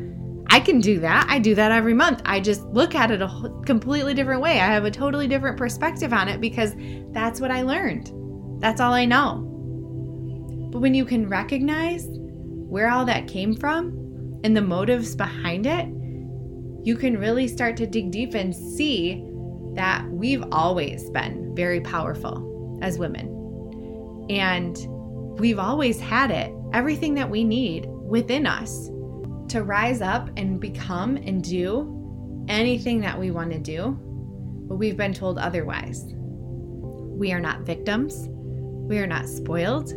I 0.54 0.60
can 0.60 0.82
do 0.82 1.00
that. 1.00 1.26
I 1.30 1.40
do 1.40 1.56
that 1.56 1.72
every 1.72 1.96
month. 1.96 2.22
I 2.26 2.40
just 2.40 2.62
look 2.66 2.94
at 2.94 3.10
it 3.10 3.24
a 3.24 3.52
completely 3.66 4.14
different 4.14 4.40
way. 4.40 4.60
I 4.60 4.68
have 4.68 4.86
a 4.86 4.92
totally 4.92 5.28
different 5.28 5.58
perspective 5.58 6.14
on 6.14 6.30
it 6.30 6.40
because 6.40 6.76
that's 7.12 7.42
what 7.42 7.50
I 7.50 7.64
learned. 7.64 8.12
That's 8.62 8.80
all 8.80 8.94
I 8.94 9.06
know. 9.06 9.50
But 10.72 10.78
when 10.78 10.94
you 10.94 11.06
can 11.06 11.28
recognize 11.28 12.06
where 12.08 12.92
all 12.92 13.04
that 13.04 13.28
came 13.28 13.56
from 13.56 14.40
and 14.44 14.56
the 14.56 14.62
motives 14.62 15.16
behind 15.16 15.66
it, 15.66 15.88
you 16.86 16.98
can 16.98 17.18
really 17.18 17.48
start 17.48 17.76
to 17.78 17.88
dig 17.88 18.12
deep 18.12 18.36
and 18.36 18.56
see 18.56 19.26
that 19.74 20.08
we've 20.12 20.44
always 20.52 21.10
been 21.10 21.56
very 21.56 21.82
powerful 21.82 22.78
as 22.84 23.00
women. 23.00 23.26
And 24.30 24.78
we've 25.40 25.58
always 25.58 26.00
had 26.00 26.30
it, 26.30 26.54
everything 26.74 27.16
that 27.16 27.32
we 27.32 27.44
need 27.44 27.88
within 27.88 28.46
us 28.46 28.92
to 29.50 29.64
rise 29.64 30.02
up 30.02 30.30
and 30.38 30.60
become 30.60 31.18
and 31.18 31.44
do 31.44 32.46
anything 32.48 33.00
that 33.02 33.20
we 33.20 33.32
want 33.32 33.52
to 33.52 33.60
do, 33.60 33.98
but 34.68 34.76
we've 34.76 34.98
been 34.98 35.14
told 35.14 35.38
otherwise. 35.38 36.06
We 36.14 37.32
are 37.32 37.40
not 37.40 37.62
victims. 37.62 38.28
We 38.30 39.00
are 39.00 39.08
not 39.08 39.28
spoiled. 39.28 39.94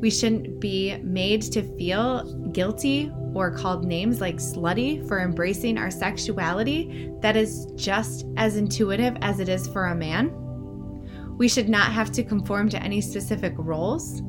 We 0.00 0.10
shouldn't 0.10 0.60
be 0.60 0.96
made 0.98 1.42
to 1.52 1.62
feel 1.76 2.50
guilty 2.52 3.10
or 3.34 3.50
called 3.50 3.84
names 3.84 4.20
like 4.20 4.36
slutty 4.36 5.06
for 5.08 5.20
embracing 5.20 5.78
our 5.78 5.90
sexuality 5.90 7.10
that 7.20 7.36
is 7.36 7.66
just 7.74 8.26
as 8.36 8.56
intuitive 8.56 9.16
as 9.22 9.40
it 9.40 9.48
is 9.48 9.66
for 9.68 9.86
a 9.86 9.94
man. 9.94 10.30
We 11.36 11.48
should 11.48 11.68
not 11.68 11.92
have 11.92 12.10
to 12.12 12.22
conform 12.22 12.68
to 12.70 12.82
any 12.82 13.00
specific 13.00 13.54
roles. 13.56 14.22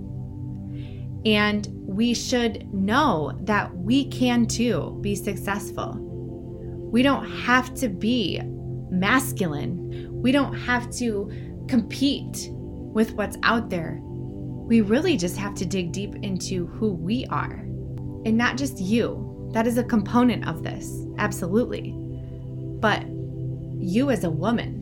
And 1.28 1.68
we 1.86 2.14
should 2.14 2.74
know 2.74 3.38
that 3.42 3.76
we 3.76 4.06
can 4.06 4.46
too 4.46 4.98
be 5.02 5.14
successful. 5.14 5.98
We 6.90 7.02
don't 7.02 7.30
have 7.30 7.74
to 7.76 7.90
be 7.90 8.40
masculine. 8.90 10.08
We 10.10 10.32
don't 10.32 10.54
have 10.54 10.90
to 10.96 11.30
compete 11.68 12.48
with 12.50 13.12
what's 13.16 13.38
out 13.44 13.70
there. 13.70 14.00
We 14.02 14.80
really 14.80 15.18
just 15.18 15.36
have 15.36 15.54
to 15.56 15.66
dig 15.66 15.92
deep 15.92 16.16
into 16.24 16.68
who 16.68 16.94
we 16.94 17.26
are. 17.26 17.66
And 18.26 18.38
not 18.38 18.56
just 18.56 18.80
you. 18.80 19.52
That 19.54 19.68
is 19.68 19.78
a 19.78 19.84
component 19.84 20.48
of 20.48 20.64
this, 20.64 21.06
absolutely. 21.18 21.94
But 22.80 23.06
you 23.80 24.12
as 24.12 24.24
a 24.24 24.30
woman 24.30 24.76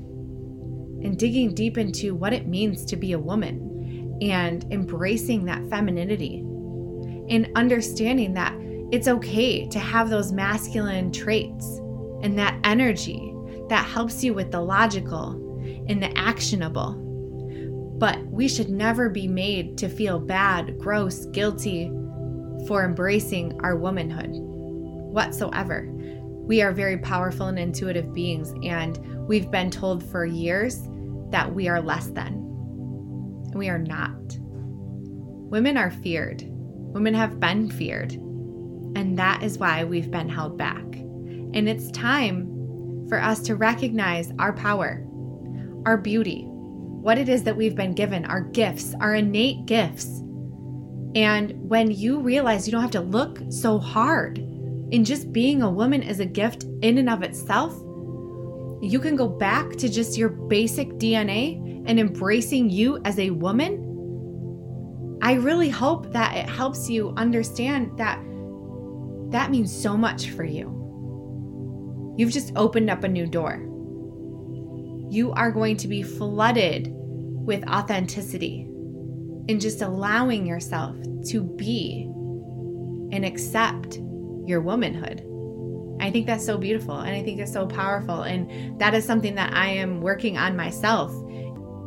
and 1.03 1.17
digging 1.17 1.55
deep 1.55 1.79
into 1.79 2.13
what 2.13 2.33
it 2.33 2.47
means 2.47 2.85
to 2.85 2.95
be 2.95 3.13
a 3.13 3.19
woman 3.19 3.74
and 4.21 4.65
embracing 4.71 5.45
that 5.45 5.67
femininity 5.69 6.39
and 7.29 7.49
understanding 7.55 8.33
that 8.33 8.53
it's 8.91 9.07
okay 9.07 9.67
to 9.67 9.79
have 9.79 10.09
those 10.09 10.31
masculine 10.31 11.11
traits 11.11 11.79
and 12.21 12.37
that 12.37 12.59
energy 12.63 13.33
that 13.69 13.85
helps 13.85 14.23
you 14.23 14.33
with 14.33 14.51
the 14.51 14.61
logical 14.61 15.31
and 15.87 16.01
the 16.01 16.15
actionable. 16.17 16.93
But 17.97 18.23
we 18.27 18.47
should 18.47 18.69
never 18.69 19.09
be 19.09 19.27
made 19.27 19.77
to 19.79 19.89
feel 19.89 20.19
bad, 20.19 20.77
gross, 20.77 21.25
guilty 21.27 21.91
for 22.67 22.83
embracing 22.83 23.59
our 23.61 23.75
womanhood 23.75 24.29
whatsoever. 24.31 25.89
We 25.91 26.61
are 26.61 26.71
very 26.71 26.97
powerful 26.99 27.47
and 27.47 27.57
intuitive 27.57 28.13
beings, 28.13 28.53
and 28.63 28.99
we've 29.27 29.49
been 29.49 29.71
told 29.71 30.03
for 30.03 30.25
years 30.25 30.83
that 31.29 31.51
we 31.53 31.67
are 31.67 31.81
less 31.81 32.07
than. 32.07 32.44
We 33.55 33.69
are 33.69 33.79
not. 33.79 34.37
Women 35.49 35.77
are 35.77 35.89
feared. 35.89 36.43
Women 36.45 37.13
have 37.13 37.39
been 37.39 37.69
feared. 37.71 38.11
And 38.11 39.17
that 39.17 39.43
is 39.43 39.57
why 39.57 39.85
we've 39.85 40.11
been 40.11 40.27
held 40.27 40.57
back. 40.57 40.83
And 40.83 41.69
it's 41.69 41.89
time 41.91 43.07
for 43.07 43.17
us 43.17 43.39
to 43.43 43.55
recognize 43.55 44.33
our 44.39 44.51
power, 44.51 45.07
our 45.85 45.95
beauty, 45.97 46.43
what 46.49 47.17
it 47.17 47.29
is 47.29 47.43
that 47.43 47.55
we've 47.55 47.77
been 47.77 47.93
given, 47.93 48.25
our 48.25 48.41
gifts, 48.41 48.93
our 48.99 49.15
innate 49.15 49.65
gifts. 49.65 50.19
And 51.15 51.53
when 51.69 51.91
you 51.91 52.19
realize 52.19 52.67
you 52.67 52.73
don't 52.73 52.81
have 52.81 52.91
to 52.91 52.99
look 52.99 53.39
so 53.49 53.79
hard, 53.79 54.39
in 54.91 55.05
just 55.05 55.31
being 55.31 55.61
a 55.61 55.71
woman 55.71 56.03
is 56.03 56.19
a 56.19 56.25
gift 56.25 56.65
in 56.81 56.97
and 56.97 57.09
of 57.09 57.23
itself, 57.23 57.73
you 58.81 58.99
can 59.01 59.15
go 59.15 59.29
back 59.29 59.77
to 59.77 59.87
just 59.87 60.17
your 60.17 60.27
basic 60.27 60.89
DNA 60.95 61.64
and 61.85 61.99
embracing 61.99 62.69
you 62.69 62.99
as 63.05 63.19
a 63.19 63.29
woman, 63.29 65.19
I 65.21 65.33
really 65.33 65.69
hope 65.69 66.11
that 66.13 66.35
it 66.35 66.49
helps 66.49 66.89
you 66.89 67.13
understand 67.17 67.97
that 67.97 68.19
that 69.31 69.51
means 69.51 69.75
so 69.75 69.97
much 69.97 70.29
for 70.29 70.43
you. 70.43 70.83
You've 72.17 72.31
just 72.31 72.53
opened 72.55 72.89
up 72.89 73.03
a 73.03 73.07
new 73.07 73.27
door. 73.27 73.57
You 75.09 75.31
are 75.33 75.51
going 75.51 75.77
to 75.77 75.87
be 75.87 76.03
flooded 76.03 76.89
with 76.91 77.67
authenticity 77.67 78.61
and 79.47 79.61
just 79.61 79.81
allowing 79.81 80.45
yourself 80.45 80.95
to 81.29 81.43
be 81.43 82.03
and 83.11 83.25
accept 83.25 83.99
your 84.45 84.61
womanhood. 84.61 85.23
I 85.99 86.11
think 86.11 86.27
that's 86.27 86.45
so 86.45 86.57
beautiful 86.57 86.99
and 86.99 87.15
I 87.15 87.23
think 87.23 87.39
it's 87.39 87.53
so 87.53 87.65
powerful. 87.65 88.23
And 88.23 88.79
that 88.79 88.93
is 88.93 89.05
something 89.05 89.35
that 89.35 89.53
I 89.53 89.67
am 89.67 90.01
working 90.01 90.37
on 90.37 90.55
myself. 90.55 91.11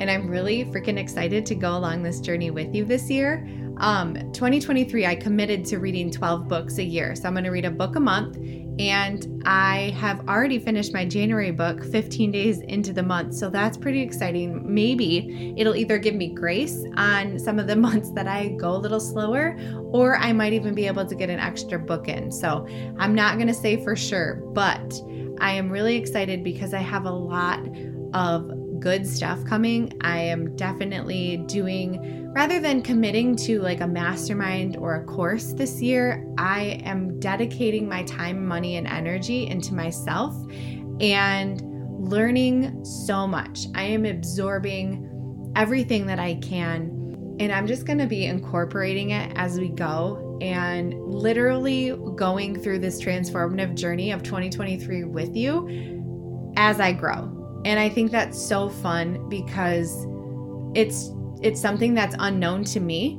And 0.00 0.11
I'm 0.11 0.28
really 0.28 0.64
freaking 0.66 0.98
excited 0.98 1.44
to 1.46 1.54
go 1.54 1.76
along 1.76 2.02
this 2.02 2.20
journey 2.20 2.50
with 2.50 2.74
you 2.74 2.84
this 2.84 3.11
year. 3.11 3.46
Um, 3.78 4.14
2023, 4.32 5.06
I 5.06 5.14
committed 5.14 5.64
to 5.66 5.78
reading 5.78 6.11
12 6.11 6.48
books 6.48 6.78
a 6.78 6.84
year. 6.84 7.14
So 7.14 7.28
I'm 7.28 7.34
going 7.34 7.44
to 7.44 7.50
read 7.50 7.64
a 7.64 7.70
book 7.70 7.96
a 7.96 8.00
month. 8.00 8.37
And 8.78 9.42
I 9.44 9.92
have 9.96 10.28
already 10.28 10.61
finished 10.61 10.92
my 10.92 11.04
January 11.04 11.50
book 11.50 11.84
15 11.84 12.30
days 12.30 12.61
into 12.61 12.92
the 12.92 13.02
month. 13.02 13.34
So 13.34 13.50
that's 13.50 13.76
pretty 13.76 14.00
exciting. 14.00 14.62
Maybe 14.72 15.52
it'll 15.56 15.74
either 15.74 15.98
give 15.98 16.14
me 16.14 16.28
grace 16.28 16.84
on 16.96 17.40
some 17.40 17.58
of 17.58 17.66
the 17.66 17.74
months 17.88 18.12
that 18.12 18.28
I 18.28 18.48
go 18.50 18.76
a 18.76 18.78
little 18.78 19.00
slower, 19.00 19.58
or 19.90 20.16
I 20.16 20.32
might 20.32 20.52
even 20.52 20.74
be 20.74 20.87
able 20.87 21.06
to 21.06 21.14
get 21.14 21.28
an 21.28 21.40
extra 21.40 21.78
book 21.78 22.06
in. 22.06 22.30
So 22.30 22.66
I'm 22.98 23.16
not 23.16 23.34
going 23.34 23.48
to 23.48 23.54
say 23.54 23.82
for 23.82 23.96
sure, 23.96 24.37
but 24.52 25.00
I 25.40 25.52
am 25.52 25.70
really 25.70 25.96
excited 25.96 26.44
because 26.44 26.72
I 26.72 26.80
have 26.80 27.04
a 27.04 27.11
lot 27.11 27.61
of 28.14 28.50
good 28.80 29.06
stuff 29.06 29.44
coming. 29.44 29.92
I 30.02 30.18
am 30.18 30.54
definitely 30.56 31.38
doing, 31.46 32.32
rather 32.32 32.60
than 32.60 32.82
committing 32.82 33.36
to 33.36 33.60
like 33.60 33.80
a 33.80 33.86
mastermind 33.86 34.76
or 34.76 34.96
a 34.96 35.04
course 35.04 35.52
this 35.52 35.80
year, 35.80 36.26
I 36.38 36.80
am 36.84 37.18
dedicating 37.20 37.88
my 37.88 38.02
time, 38.04 38.46
money, 38.46 38.76
and 38.76 38.86
energy 38.86 39.46
into 39.46 39.74
myself 39.74 40.34
and 41.00 41.62
learning 41.98 42.84
so 42.84 43.26
much. 43.26 43.66
I 43.74 43.84
am 43.84 44.04
absorbing 44.04 45.52
everything 45.56 46.06
that 46.06 46.18
I 46.18 46.34
can. 46.36 47.36
And 47.40 47.52
I'm 47.52 47.66
just 47.66 47.86
going 47.86 47.98
to 47.98 48.06
be 48.06 48.26
incorporating 48.26 49.10
it 49.10 49.32
as 49.36 49.58
we 49.58 49.68
go 49.68 50.38
and 50.40 50.94
literally 51.04 51.96
going 52.16 52.60
through 52.60 52.78
this 52.80 53.00
transformative 53.02 53.74
journey 53.74 54.12
of 54.12 54.22
2023 54.22 55.04
with 55.04 55.36
you 55.36 56.52
as 56.56 56.80
I 56.80 56.92
grow 56.92 57.38
and 57.64 57.78
I 57.78 57.88
think 57.88 58.10
that's 58.10 58.40
so 58.40 58.68
fun 58.68 59.28
because 59.28 60.06
it's 60.74 61.12
it's 61.40 61.60
something 61.60 61.94
that's 61.94 62.16
unknown 62.18 62.64
to 62.64 62.80
me. 62.80 63.18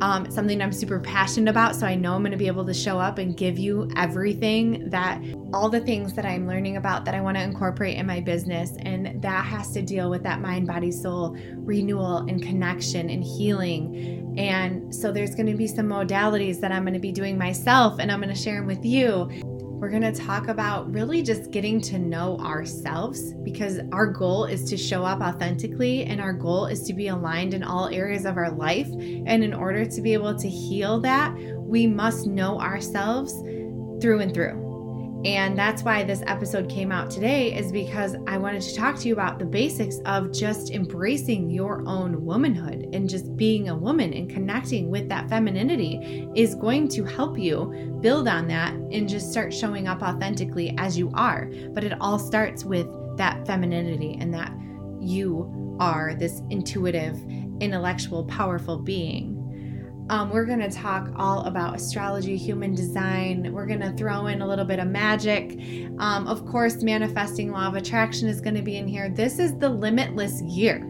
Um, 0.00 0.30
something 0.30 0.62
I'm 0.62 0.72
super 0.72 0.98
passionate 0.98 1.50
about. 1.50 1.76
So 1.76 1.86
I 1.86 1.94
know 1.94 2.14
I'm 2.14 2.22
going 2.22 2.32
to 2.32 2.38
be 2.38 2.46
able 2.46 2.64
to 2.64 2.72
show 2.72 2.98
up 2.98 3.18
and 3.18 3.36
give 3.36 3.58
you 3.58 3.90
everything 3.96 4.88
that 4.88 5.22
all 5.52 5.68
the 5.68 5.80
things 5.80 6.14
that 6.14 6.24
I'm 6.24 6.48
learning 6.48 6.78
about 6.78 7.04
that 7.04 7.14
I 7.14 7.20
want 7.20 7.36
to 7.36 7.42
incorporate 7.42 7.98
in 7.98 8.06
my 8.06 8.18
business. 8.18 8.72
And 8.80 9.20
that 9.20 9.44
has 9.44 9.72
to 9.72 9.82
deal 9.82 10.08
with 10.08 10.22
that 10.22 10.40
mind, 10.40 10.66
body, 10.66 10.90
soul 10.90 11.36
renewal 11.54 12.18
and 12.28 12.42
connection 12.42 13.10
and 13.10 13.22
healing. 13.22 14.34
And 14.38 14.94
so 14.94 15.12
there's 15.12 15.34
going 15.34 15.48
to 15.48 15.56
be 15.56 15.66
some 15.66 15.86
modalities 15.86 16.60
that 16.60 16.72
I'm 16.72 16.82
going 16.84 16.94
to 16.94 17.00
be 17.00 17.12
doing 17.12 17.36
myself 17.36 17.98
and 18.00 18.10
I'm 18.10 18.22
going 18.22 18.34
to 18.34 18.40
share 18.40 18.56
them 18.56 18.66
with 18.66 18.84
you. 18.84 19.28
We're 19.80 19.88
going 19.88 20.02
to 20.02 20.12
talk 20.12 20.48
about 20.48 20.92
really 20.92 21.22
just 21.22 21.50
getting 21.50 21.80
to 21.80 21.98
know 21.98 22.36
ourselves 22.40 23.32
because 23.42 23.80
our 23.92 24.06
goal 24.06 24.44
is 24.44 24.64
to 24.64 24.76
show 24.76 25.06
up 25.06 25.22
authentically 25.22 26.04
and 26.04 26.20
our 26.20 26.34
goal 26.34 26.66
is 26.66 26.82
to 26.82 26.92
be 26.92 27.08
aligned 27.08 27.54
in 27.54 27.62
all 27.62 27.88
areas 27.88 28.26
of 28.26 28.36
our 28.36 28.50
life. 28.50 28.88
And 28.90 29.42
in 29.42 29.54
order 29.54 29.86
to 29.86 30.02
be 30.02 30.12
able 30.12 30.36
to 30.36 30.48
heal 30.50 31.00
that, 31.00 31.34
we 31.56 31.86
must 31.86 32.26
know 32.26 32.60
ourselves 32.60 33.32
through 34.02 34.20
and 34.20 34.34
through. 34.34 34.69
And 35.24 35.58
that's 35.58 35.82
why 35.82 36.02
this 36.02 36.22
episode 36.26 36.70
came 36.70 36.90
out 36.90 37.10
today, 37.10 37.54
is 37.54 37.70
because 37.70 38.16
I 38.26 38.38
wanted 38.38 38.62
to 38.62 38.74
talk 38.74 38.98
to 39.00 39.08
you 39.08 39.12
about 39.12 39.38
the 39.38 39.44
basics 39.44 39.98
of 40.06 40.32
just 40.32 40.70
embracing 40.70 41.50
your 41.50 41.86
own 41.86 42.24
womanhood 42.24 42.88
and 42.94 43.08
just 43.08 43.36
being 43.36 43.68
a 43.68 43.76
woman 43.76 44.14
and 44.14 44.30
connecting 44.30 44.90
with 44.90 45.10
that 45.10 45.28
femininity 45.28 46.26
is 46.34 46.54
going 46.54 46.88
to 46.88 47.04
help 47.04 47.38
you 47.38 47.98
build 48.00 48.28
on 48.28 48.48
that 48.48 48.72
and 48.72 49.08
just 49.08 49.30
start 49.30 49.52
showing 49.52 49.88
up 49.88 50.02
authentically 50.02 50.74
as 50.78 50.96
you 50.96 51.10
are. 51.12 51.50
But 51.72 51.84
it 51.84 51.92
all 52.00 52.18
starts 52.18 52.64
with 52.64 52.86
that 53.18 53.46
femininity 53.46 54.16
and 54.20 54.32
that 54.32 54.52
you 55.00 55.76
are 55.80 56.14
this 56.14 56.40
intuitive, 56.48 57.18
intellectual, 57.60 58.24
powerful 58.24 58.78
being 58.78 59.39
um, 60.10 60.28
we're 60.28 60.44
going 60.44 60.58
to 60.58 60.70
talk 60.70 61.08
all 61.14 61.44
about 61.44 61.76
astrology, 61.76 62.36
human 62.36 62.74
design. 62.74 63.52
We're 63.52 63.66
going 63.66 63.80
to 63.80 63.92
throw 63.92 64.26
in 64.26 64.42
a 64.42 64.46
little 64.46 64.64
bit 64.64 64.80
of 64.80 64.88
magic. 64.88 65.56
Um, 66.00 66.26
of 66.26 66.44
course, 66.46 66.82
manifesting 66.82 67.52
law 67.52 67.68
of 67.68 67.76
attraction 67.76 68.26
is 68.26 68.40
going 68.40 68.56
to 68.56 68.62
be 68.62 68.76
in 68.76 68.88
here. 68.88 69.08
This 69.08 69.38
is 69.38 69.56
the 69.56 69.68
limitless 69.68 70.42
year. 70.42 70.84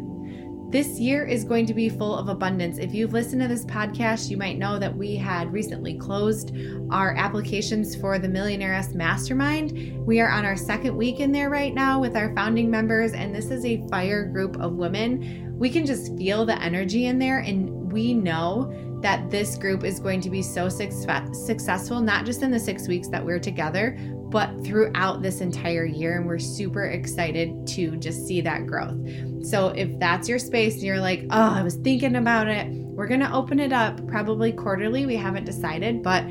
This 0.71 0.99
year 0.99 1.27
is 1.27 1.45
going 1.45 1.67
to 1.67 1.75
be 1.75 1.91
full 1.91 2.17
of 2.17 2.31
abundance. 2.31 2.79
If 2.79 2.95
you've 2.95 3.13
listened 3.13 3.43
to 3.43 3.49
this 3.49 3.67
podcast, 3.67 4.31
you 4.31 4.39
might 4.39 4.57
know 4.57 4.79
that 4.79 4.97
we 4.97 5.17
had 5.17 5.53
recently 5.53 5.99
closed 5.99 6.57
our 6.91 7.15
applications 7.15 7.95
for 7.95 8.19
the 8.19 8.29
Millionaires 8.29 8.95
Mastermind. 8.95 10.07
We 10.07 10.21
are 10.21 10.31
on 10.31 10.47
our 10.47 10.57
second 10.57 10.97
week 10.97 11.21
in 11.21 11.31
there 11.31 11.51
right 11.51 11.75
now 11.75 12.01
with 12.01 12.17
our 12.17 12.35
founding 12.35 12.71
members, 12.71 13.13
and 13.13 13.35
this 13.35 13.51
is 13.51 13.67
a 13.67 13.87
fire 13.89 14.25
group 14.25 14.57
of 14.63 14.75
women. 14.75 15.59
We 15.59 15.69
can 15.69 15.85
just 15.85 16.17
feel 16.17 16.47
the 16.47 16.59
energy 16.63 17.05
in 17.05 17.19
there, 17.19 17.41
and 17.41 17.93
we 17.93 18.15
know 18.15 18.73
that 19.03 19.31
this 19.31 19.57
group 19.57 19.85
is 19.85 19.99
going 19.99 20.21
to 20.21 20.31
be 20.31 20.43
so 20.43 20.69
success- 20.69 21.47
successful, 21.47 22.01
not 22.01 22.27
just 22.27 22.43
in 22.43 22.51
the 22.51 22.61
six 22.61 22.87
weeks 22.87 23.09
that 23.09 23.25
we're 23.25 23.39
together, 23.39 23.97
but 24.31 24.65
throughout 24.65 25.23
this 25.23 25.41
entire 25.41 25.85
year. 25.85 26.19
And 26.19 26.27
we're 26.27 26.39
super 26.39 26.85
excited 26.85 27.67
to 27.69 27.97
just 27.97 28.27
see 28.27 28.41
that 28.43 28.67
growth. 28.67 28.97
So 29.45 29.69
if 29.69 29.99
that's 29.99 30.29
your 30.29 30.39
space 30.39 30.75
and 30.75 30.83
you're 30.83 31.01
like, 31.01 31.25
oh, 31.31 31.51
I 31.55 31.63
was 31.63 31.77
thinking 31.77 32.17
about 32.17 32.49
it, 32.49 32.69
we're 32.71 33.09
going 33.09 33.21
to 33.21 33.33
open 33.33 33.59
it 33.59 33.73
up 33.73 34.07
probably 34.07 34.53
quarterly. 34.53 35.07
We 35.07 35.17
haven't 35.17 35.45
decided, 35.45 36.03
but 36.03 36.25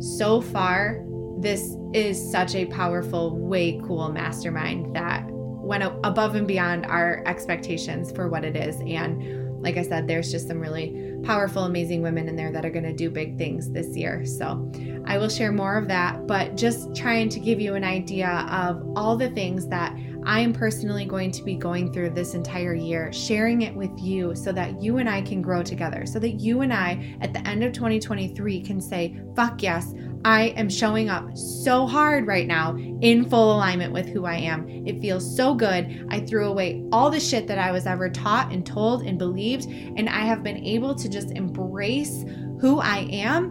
so 0.00 0.40
far, 0.40 1.04
this 1.38 1.76
is 1.92 2.30
such 2.32 2.54
a 2.54 2.66
powerful, 2.66 3.38
way 3.38 3.80
cool 3.84 4.10
mastermind 4.10 4.96
that 4.96 5.24
went 5.28 5.82
above 5.82 6.34
and 6.34 6.48
beyond 6.48 6.86
our 6.86 7.22
expectations 7.26 8.10
for 8.12 8.28
what 8.28 8.44
it 8.44 8.56
is. 8.56 8.80
And 8.80 9.62
like 9.62 9.76
I 9.76 9.82
said, 9.82 10.08
there's 10.08 10.30
just 10.30 10.48
some 10.48 10.58
really 10.58 11.13
powerful, 11.24 11.64
amazing 11.64 12.02
women 12.02 12.28
in 12.28 12.36
there 12.36 12.52
that 12.52 12.64
are 12.64 12.70
going 12.70 12.84
to 12.84 12.92
do 12.92 13.10
big 13.10 13.36
things 13.38 13.70
this 13.70 13.96
year. 13.96 14.24
So 14.24 14.70
I 15.06 15.18
will 15.18 15.28
share 15.28 15.52
more 15.52 15.76
of 15.76 15.88
that, 15.88 16.26
but 16.26 16.56
just 16.56 16.94
trying 16.94 17.28
to 17.30 17.40
give 17.40 17.60
you 17.60 17.74
an 17.74 17.84
idea 17.84 18.46
of 18.50 18.82
all 18.96 19.16
the 19.16 19.30
things 19.30 19.66
that 19.68 19.96
I 20.26 20.40
am 20.40 20.54
personally 20.54 21.04
going 21.04 21.30
to 21.32 21.42
be 21.42 21.54
going 21.54 21.92
through 21.92 22.10
this 22.10 22.34
entire 22.34 22.74
year, 22.74 23.12
sharing 23.12 23.62
it 23.62 23.74
with 23.74 23.90
you 23.98 24.34
so 24.34 24.52
that 24.52 24.80
you 24.80 24.96
and 24.96 25.08
I 25.08 25.20
can 25.20 25.42
grow 25.42 25.62
together, 25.62 26.06
so 26.06 26.18
that 26.18 26.40
you 26.40 26.62
and 26.62 26.72
I 26.72 27.16
at 27.20 27.34
the 27.34 27.46
end 27.46 27.62
of 27.62 27.72
2023 27.72 28.62
can 28.62 28.80
say, 28.80 29.20
fuck 29.36 29.62
yes, 29.62 29.92
I 30.24 30.54
am 30.56 30.70
showing 30.70 31.10
up 31.10 31.36
so 31.36 31.86
hard 31.86 32.26
right 32.26 32.46
now 32.46 32.76
in 32.76 33.28
full 33.28 33.54
alignment 33.54 33.92
with 33.92 34.06
who 34.06 34.24
I 34.24 34.36
am. 34.36 34.66
It 34.86 35.00
feels 35.00 35.36
so 35.36 35.54
good. 35.54 36.06
I 36.08 36.20
threw 36.20 36.48
away 36.48 36.82
all 36.92 37.10
the 37.10 37.20
shit 37.20 37.46
that 37.48 37.58
I 37.58 37.70
was 37.72 37.86
ever 37.86 38.08
taught 38.08 38.50
and 38.50 38.64
told 38.64 39.02
and 39.02 39.18
believed, 39.18 39.66
and 39.66 40.08
I 40.08 40.20
have 40.20 40.42
been 40.42 40.56
able 40.56 40.94
to 40.94 41.08
just 41.10 41.30
embrace 41.32 42.24
who 42.58 42.80
I 42.80 43.00
am, 43.10 43.50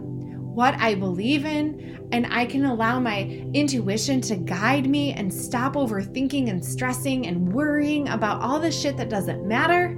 what 0.54 0.74
I 0.80 0.96
believe 0.96 1.44
in, 1.44 2.08
and 2.10 2.26
I 2.30 2.44
can 2.44 2.64
allow 2.64 2.98
my 2.98 3.22
intuition 3.54 4.20
to 4.22 4.36
guide 4.36 4.88
me 4.88 5.12
and 5.12 5.32
stop 5.32 5.74
overthinking 5.74 6.50
and 6.50 6.64
stressing 6.64 7.28
and 7.28 7.52
worrying 7.52 8.08
about 8.08 8.42
all 8.42 8.58
the 8.58 8.72
shit 8.72 8.96
that 8.96 9.08
doesn't 9.08 9.46
matter. 9.46 9.96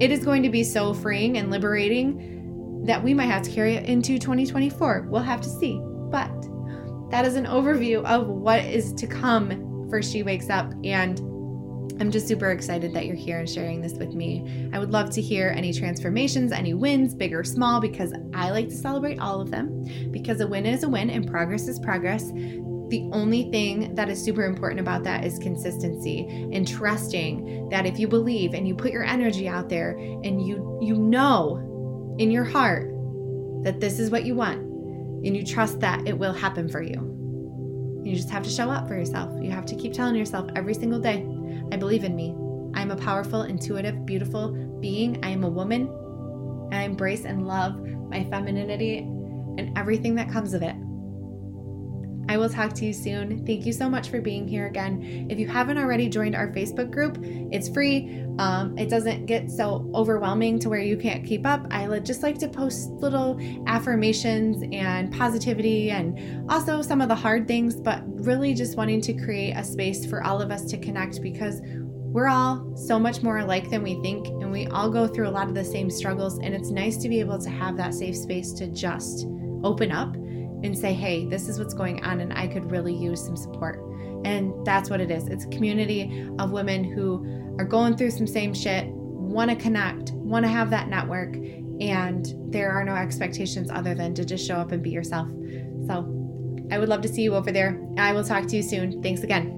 It 0.00 0.12
is 0.12 0.24
going 0.24 0.44
to 0.44 0.48
be 0.48 0.62
so 0.62 0.94
freeing 0.94 1.38
and 1.38 1.50
liberating 1.50 2.37
that 2.84 3.02
we 3.02 3.14
might 3.14 3.26
have 3.26 3.42
to 3.42 3.50
carry 3.50 3.76
into 3.76 4.18
2024. 4.18 5.06
We'll 5.08 5.22
have 5.22 5.40
to 5.42 5.48
see. 5.48 5.80
But 5.82 6.30
that 7.10 7.24
is 7.24 7.36
an 7.36 7.46
overview 7.46 8.04
of 8.04 8.28
what 8.28 8.64
is 8.64 8.92
to 8.94 9.06
come 9.06 9.86
for 9.88 10.02
She 10.02 10.22
Wakes 10.22 10.50
Up. 10.50 10.72
And 10.84 11.18
I'm 12.00 12.10
just 12.10 12.28
super 12.28 12.50
excited 12.50 12.92
that 12.94 13.06
you're 13.06 13.16
here 13.16 13.40
and 13.40 13.48
sharing 13.48 13.80
this 13.80 13.94
with 13.94 14.14
me. 14.14 14.70
I 14.72 14.78
would 14.78 14.92
love 14.92 15.10
to 15.10 15.20
hear 15.20 15.52
any 15.56 15.72
transformations, 15.72 16.52
any 16.52 16.74
wins, 16.74 17.14
big 17.14 17.34
or 17.34 17.42
small, 17.42 17.80
because 17.80 18.12
I 18.34 18.50
like 18.50 18.68
to 18.68 18.74
celebrate 18.76 19.18
all 19.18 19.40
of 19.40 19.50
them. 19.50 19.84
Because 20.10 20.40
a 20.40 20.46
win 20.46 20.64
is 20.64 20.84
a 20.84 20.88
win 20.88 21.10
and 21.10 21.26
progress 21.26 21.66
is 21.66 21.80
progress. 21.80 22.30
The 22.30 23.08
only 23.12 23.50
thing 23.50 23.94
that 23.96 24.08
is 24.08 24.22
super 24.22 24.44
important 24.44 24.80
about 24.80 25.02
that 25.04 25.24
is 25.24 25.38
consistency 25.38 26.26
and 26.52 26.66
trusting 26.66 27.68
that 27.70 27.84
if 27.84 27.98
you 27.98 28.08
believe 28.08 28.54
and 28.54 28.66
you 28.66 28.74
put 28.74 28.92
your 28.92 29.04
energy 29.04 29.46
out 29.46 29.68
there 29.68 29.90
and 29.90 30.46
you 30.46 30.78
you 30.80 30.94
know 30.94 31.67
in 32.18 32.30
your 32.30 32.44
heart 32.44 32.90
that 33.64 33.80
this 33.80 33.98
is 33.98 34.10
what 34.10 34.24
you 34.24 34.34
want 34.34 34.58
and 34.58 35.36
you 35.36 35.44
trust 35.44 35.80
that 35.80 36.06
it 36.06 36.16
will 36.16 36.32
happen 36.32 36.68
for 36.68 36.82
you. 36.82 37.14
You 38.04 38.14
just 38.14 38.30
have 38.30 38.42
to 38.44 38.50
show 38.50 38.70
up 38.70 38.86
for 38.88 38.96
yourself. 38.96 39.32
You 39.42 39.50
have 39.50 39.66
to 39.66 39.74
keep 39.74 39.92
telling 39.92 40.14
yourself 40.14 40.48
every 40.54 40.74
single 40.74 41.00
day, 41.00 41.26
I 41.72 41.76
believe 41.76 42.04
in 42.04 42.14
me. 42.14 42.34
I 42.74 42.82
am 42.82 42.90
a 42.90 42.96
powerful, 42.96 43.42
intuitive, 43.42 44.06
beautiful 44.06 44.52
being. 44.80 45.24
I 45.24 45.30
am 45.30 45.44
a 45.44 45.48
woman. 45.48 45.88
I 46.72 46.82
embrace 46.82 47.24
and 47.24 47.46
love 47.46 47.78
my 47.80 48.24
femininity 48.24 48.98
and 48.98 49.76
everything 49.76 50.14
that 50.14 50.30
comes 50.30 50.54
of 50.54 50.62
it. 50.62 50.74
I 52.28 52.36
will 52.36 52.48
talk 52.48 52.74
to 52.74 52.84
you 52.84 52.92
soon. 52.92 53.44
Thank 53.46 53.64
you 53.64 53.72
so 53.72 53.88
much 53.88 54.10
for 54.10 54.20
being 54.20 54.46
here 54.46 54.66
again. 54.66 55.26
If 55.30 55.38
you 55.38 55.48
haven't 55.48 55.78
already 55.78 56.08
joined 56.08 56.36
our 56.36 56.48
Facebook 56.48 56.90
group, 56.90 57.18
it's 57.50 57.68
free. 57.68 58.24
Um, 58.38 58.76
it 58.76 58.90
doesn't 58.90 59.26
get 59.26 59.50
so 59.50 59.90
overwhelming 59.94 60.58
to 60.60 60.68
where 60.68 60.80
you 60.80 60.96
can't 60.96 61.24
keep 61.24 61.46
up. 61.46 61.66
I 61.70 61.98
just 62.00 62.22
like 62.22 62.38
to 62.38 62.48
post 62.48 62.90
little 62.90 63.40
affirmations 63.66 64.62
and 64.72 65.12
positivity 65.12 65.90
and 65.90 66.50
also 66.50 66.82
some 66.82 67.00
of 67.00 67.08
the 67.08 67.14
hard 67.14 67.48
things, 67.48 67.74
but 67.74 68.02
really 68.24 68.52
just 68.52 68.76
wanting 68.76 69.00
to 69.00 69.14
create 69.14 69.52
a 69.52 69.64
space 69.64 70.04
for 70.04 70.22
all 70.22 70.42
of 70.42 70.50
us 70.50 70.64
to 70.66 70.78
connect 70.78 71.22
because 71.22 71.62
we're 71.64 72.28
all 72.28 72.74
so 72.76 72.98
much 72.98 73.22
more 73.22 73.38
alike 73.38 73.70
than 73.70 73.82
we 73.82 74.00
think, 74.02 74.28
and 74.28 74.50
we 74.50 74.66
all 74.68 74.90
go 74.90 75.06
through 75.06 75.28
a 75.28 75.30
lot 75.30 75.48
of 75.48 75.54
the 75.54 75.64
same 75.64 75.90
struggles. 75.90 76.38
And 76.38 76.54
it's 76.54 76.70
nice 76.70 76.96
to 76.98 77.08
be 77.08 77.20
able 77.20 77.38
to 77.38 77.50
have 77.50 77.76
that 77.76 77.94
safe 77.94 78.16
space 78.16 78.52
to 78.54 78.66
just 78.68 79.26
open 79.62 79.92
up 79.92 80.16
and 80.62 80.76
say, 80.76 80.92
hey, 80.92 81.26
this 81.26 81.48
is 81.48 81.58
what's 81.58 81.74
going 81.74 82.04
on, 82.04 82.20
and 82.20 82.32
I 82.32 82.46
could 82.46 82.70
really 82.70 82.94
use 82.94 83.24
some 83.24 83.36
support. 83.36 83.82
And 84.24 84.52
that's 84.66 84.90
what 84.90 85.00
it 85.00 85.10
is 85.10 85.28
it's 85.28 85.44
a 85.44 85.48
community 85.48 86.28
of 86.38 86.50
women 86.50 86.84
who 86.84 87.54
are 87.58 87.64
going 87.64 87.96
through 87.96 88.10
some 88.10 88.26
same 88.26 88.52
shit, 88.54 88.86
want 88.88 89.50
to 89.50 89.56
connect, 89.56 90.12
want 90.12 90.44
to 90.44 90.48
have 90.48 90.70
that 90.70 90.88
network, 90.88 91.36
and 91.80 92.34
there 92.52 92.70
are 92.72 92.84
no 92.84 92.94
expectations 92.94 93.70
other 93.70 93.94
than 93.94 94.14
to 94.14 94.24
just 94.24 94.46
show 94.46 94.56
up 94.56 94.72
and 94.72 94.82
be 94.82 94.90
yourself. 94.90 95.28
So 95.86 96.14
I 96.70 96.78
would 96.78 96.88
love 96.88 97.02
to 97.02 97.08
see 97.08 97.22
you 97.22 97.34
over 97.34 97.52
there. 97.52 97.80
I 97.96 98.12
will 98.12 98.24
talk 98.24 98.46
to 98.46 98.56
you 98.56 98.62
soon. 98.62 99.02
Thanks 99.02 99.22
again. 99.22 99.57